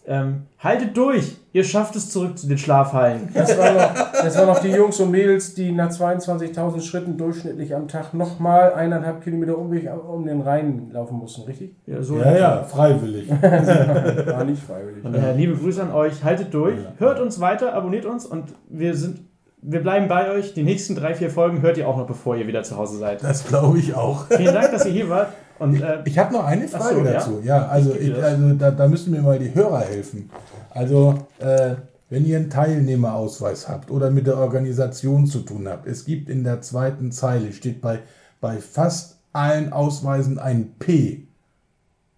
Ähm, 0.07 0.43
haltet 0.59 0.97
durch! 0.97 1.37
Ihr 1.53 1.63
schafft 1.65 1.95
es 1.97 2.09
zurück 2.09 2.37
zu 2.37 2.47
den 2.47 2.57
Schlafhallen. 2.57 3.29
Das 3.33 3.57
waren 3.57 3.75
noch, 3.75 4.11
das 4.13 4.37
waren 4.37 4.47
noch 4.47 4.59
die 4.59 4.69
Jungs 4.69 4.99
und 5.01 5.11
Mädels, 5.11 5.53
die 5.53 5.71
nach 5.73 5.89
22.000 5.89 6.81
Schritten 6.81 7.17
durchschnittlich 7.17 7.75
am 7.75 7.89
Tag 7.89 8.13
nochmal 8.13 8.73
eineinhalb 8.73 9.21
Kilometer 9.21 9.57
Umweg 9.57 9.89
um 10.09 10.25
den 10.25 10.41
Rhein 10.41 10.89
laufen 10.91 11.17
mussten, 11.17 11.41
richtig? 11.41 11.75
Ja, 11.85 12.01
so 12.01 12.17
Ja, 12.19 12.37
ja, 12.37 12.63
freiwillig. 12.63 13.29
War 13.41 14.45
nicht 14.45 14.63
freiwillig. 14.63 15.01
Von 15.01 15.11
daher 15.11 15.33
liebe 15.33 15.55
Grüße 15.55 15.83
an 15.83 15.91
euch, 15.91 16.23
haltet 16.23 16.53
durch, 16.53 16.77
hört 16.97 17.19
uns 17.19 17.41
weiter, 17.41 17.73
abonniert 17.73 18.05
uns 18.05 18.25
und 18.25 18.45
wir 18.69 18.95
sind, 18.95 19.19
wir 19.61 19.81
bleiben 19.81 20.07
bei 20.07 20.31
euch. 20.31 20.53
Die 20.53 20.63
nächsten 20.63 20.95
drei, 20.95 21.13
vier 21.15 21.29
Folgen 21.29 21.61
hört 21.61 21.77
ihr 21.77 21.87
auch 21.87 21.97
noch, 21.97 22.07
bevor 22.07 22.37
ihr 22.37 22.47
wieder 22.47 22.63
zu 22.63 22.77
Hause 22.77 22.97
seid. 22.97 23.23
Das 23.23 23.45
glaube 23.45 23.77
ich 23.77 23.93
auch. 23.93 24.27
Vielen 24.27 24.53
Dank, 24.53 24.71
dass 24.71 24.85
ihr 24.85 24.93
hier 24.93 25.09
wart 25.09 25.33
und 25.61 25.81
äh, 25.81 25.99
Ich 26.05 26.17
habe 26.17 26.33
noch 26.33 26.45
eine 26.45 26.67
Frage 26.67 26.95
so, 26.95 27.05
ja? 27.05 27.11
dazu. 27.13 27.41
Ja, 27.43 27.67
also, 27.67 27.91
Ich 27.93 27.99
gebe 27.99 28.17
ich, 28.17 28.23
also 28.23 28.53
da, 28.53 28.71
da 28.71 28.87
müssen 28.87 29.11
mir 29.11 29.21
mal 29.21 29.39
die 29.39 29.53
Hörer 29.53 29.81
helfen. 29.81 30.29
Also, 30.71 31.27
äh, 31.39 31.75
wenn 32.09 32.25
ihr 32.25 32.37
einen 32.37 32.49
Teilnehmerausweis 32.49 33.69
habt 33.69 33.89
oder 33.89 34.11
mit 34.11 34.27
der 34.27 34.37
Organisation 34.37 35.27
zu 35.27 35.39
tun 35.39 35.67
habt, 35.69 35.87
es 35.87 36.03
gibt 36.03 36.29
in 36.29 36.43
der 36.43 36.61
zweiten 36.61 37.11
Zeile, 37.11 37.53
steht 37.53 37.79
bei, 37.79 37.99
bei 38.41 38.57
fast 38.57 39.17
allen 39.31 39.71
Ausweisen 39.71 40.37
ein 40.37 40.73
P. 40.77 41.23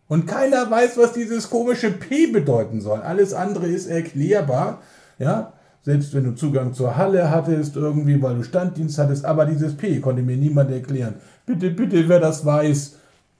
Und 0.07 0.25
keiner 0.25 0.69
weiß, 0.69 0.97
was 0.97 1.13
dieses 1.13 1.49
komische 1.49 1.91
P 1.91 2.27
bedeuten 2.27 2.81
soll. 2.81 3.01
Alles 3.01 3.33
andere 3.33 3.67
ist 3.67 3.87
erklärbar. 3.87 4.81
Ja, 5.19 5.53
selbst 5.83 6.13
wenn 6.13 6.23
du 6.23 6.31
Zugang 6.33 6.73
zur 6.73 6.97
Halle 6.97 7.29
hattest, 7.29 7.75
irgendwie, 7.75 8.21
weil 8.21 8.35
du 8.35 8.43
Standdienst 8.43 8.97
hattest, 8.97 9.25
aber 9.25 9.45
dieses 9.45 9.75
P 9.75 9.99
konnte 9.99 10.21
mir 10.21 10.37
niemand 10.37 10.71
erklären. 10.71 11.15
Bitte, 11.45 11.69
bitte, 11.69 12.07
wer 12.07 12.19
das 12.19 12.45
weiß, 12.45 12.95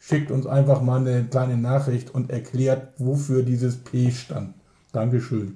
schickt 0.05 0.31
uns 0.31 0.45
einfach 0.45 0.81
mal 0.81 0.99
eine 0.99 1.23
kleine 1.23 1.55
Nachricht 1.55 2.13
und 2.13 2.29
erklärt, 2.29 2.89
wofür 2.97 3.41
dieses 3.43 3.77
P 3.77 4.11
stand. 4.11 4.53
Dankeschön. 4.91 5.55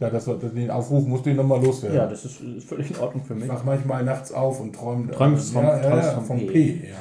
Ja, 0.00 0.10
das 0.10 0.26
war, 0.26 0.34
den 0.36 0.70
Aufruf 0.70 1.06
musste 1.06 1.30
ich 1.30 1.36
nochmal 1.36 1.64
loswerden. 1.64 1.96
ja, 1.96 2.06
das 2.06 2.24
ist, 2.24 2.40
ist 2.40 2.68
völlig 2.68 2.90
in 2.90 2.98
Ordnung 2.98 3.24
für 3.24 3.34
mich. 3.34 3.44
ich 3.44 3.50
wach 3.50 3.64
manchmal 3.64 4.04
nachts 4.04 4.32
auf 4.32 4.60
und 4.60 4.74
träume 4.74 5.10
Träumst 5.12 5.52
vom- 5.52 5.64
ja, 5.64 5.80
ja, 5.80 5.96
ja, 5.96 6.20
vom 6.20 6.38
P. 6.38 6.46
P. 6.46 6.88
ja. 6.90 6.96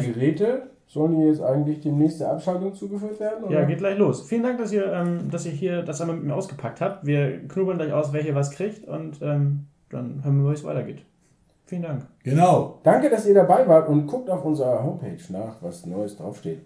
Die 0.00 0.12
Geräte 0.12 0.70
sollen 0.88 1.16
hier 1.16 1.28
jetzt 1.28 1.42
eigentlich 1.42 1.80
demnächst 1.80 2.20
der 2.20 2.32
Abschaltung 2.32 2.74
zugeführt 2.74 3.20
werden? 3.20 3.44
Oder? 3.44 3.60
Ja, 3.60 3.64
geht 3.66 3.78
gleich 3.78 3.98
los. 3.98 4.22
Vielen 4.26 4.42
Dank, 4.42 4.58
dass 4.58 4.72
ihr, 4.72 4.90
ähm, 4.92 5.30
dass 5.30 5.44
ihr 5.46 5.52
hier 5.52 5.82
das 5.82 6.00
einmal 6.00 6.16
mit 6.16 6.24
mir 6.26 6.34
ausgepackt 6.34 6.80
habt. 6.80 7.06
Wir 7.06 7.46
knubbeln 7.48 7.78
gleich 7.78 7.92
aus, 7.92 8.12
wer 8.12 8.22
hier 8.22 8.34
was 8.34 8.50
kriegt 8.50 8.88
und 8.88 9.20
ähm, 9.22 9.66
dann 9.90 10.24
hören 10.24 10.42
wir, 10.42 10.50
wie 10.50 10.54
es 10.54 10.64
weitergeht. 10.64 11.04
Vielen 11.66 11.82
Dank. 11.82 12.06
Genau. 12.22 12.80
Danke, 12.82 13.08
dass 13.10 13.26
ihr 13.26 13.34
dabei 13.34 13.66
wart 13.66 13.88
und 13.88 14.06
guckt 14.06 14.28
auf 14.28 14.44
unserer 14.44 14.84
Homepage 14.84 15.22
nach, 15.30 15.62
was 15.62 15.86
Neues 15.86 16.16
draufsteht. 16.16 16.60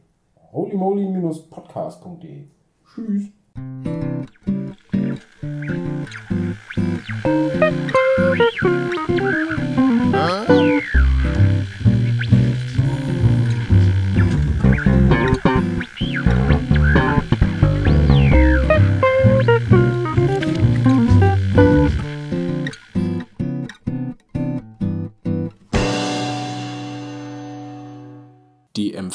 holymoly-podcast.de 0.52 2.48
Tschüss. 2.84 3.30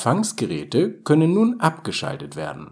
Empfangsgeräte 0.03 0.91
können 1.05 1.33
nun 1.33 1.61
abgeschaltet 1.61 2.35
werden. 2.35 2.71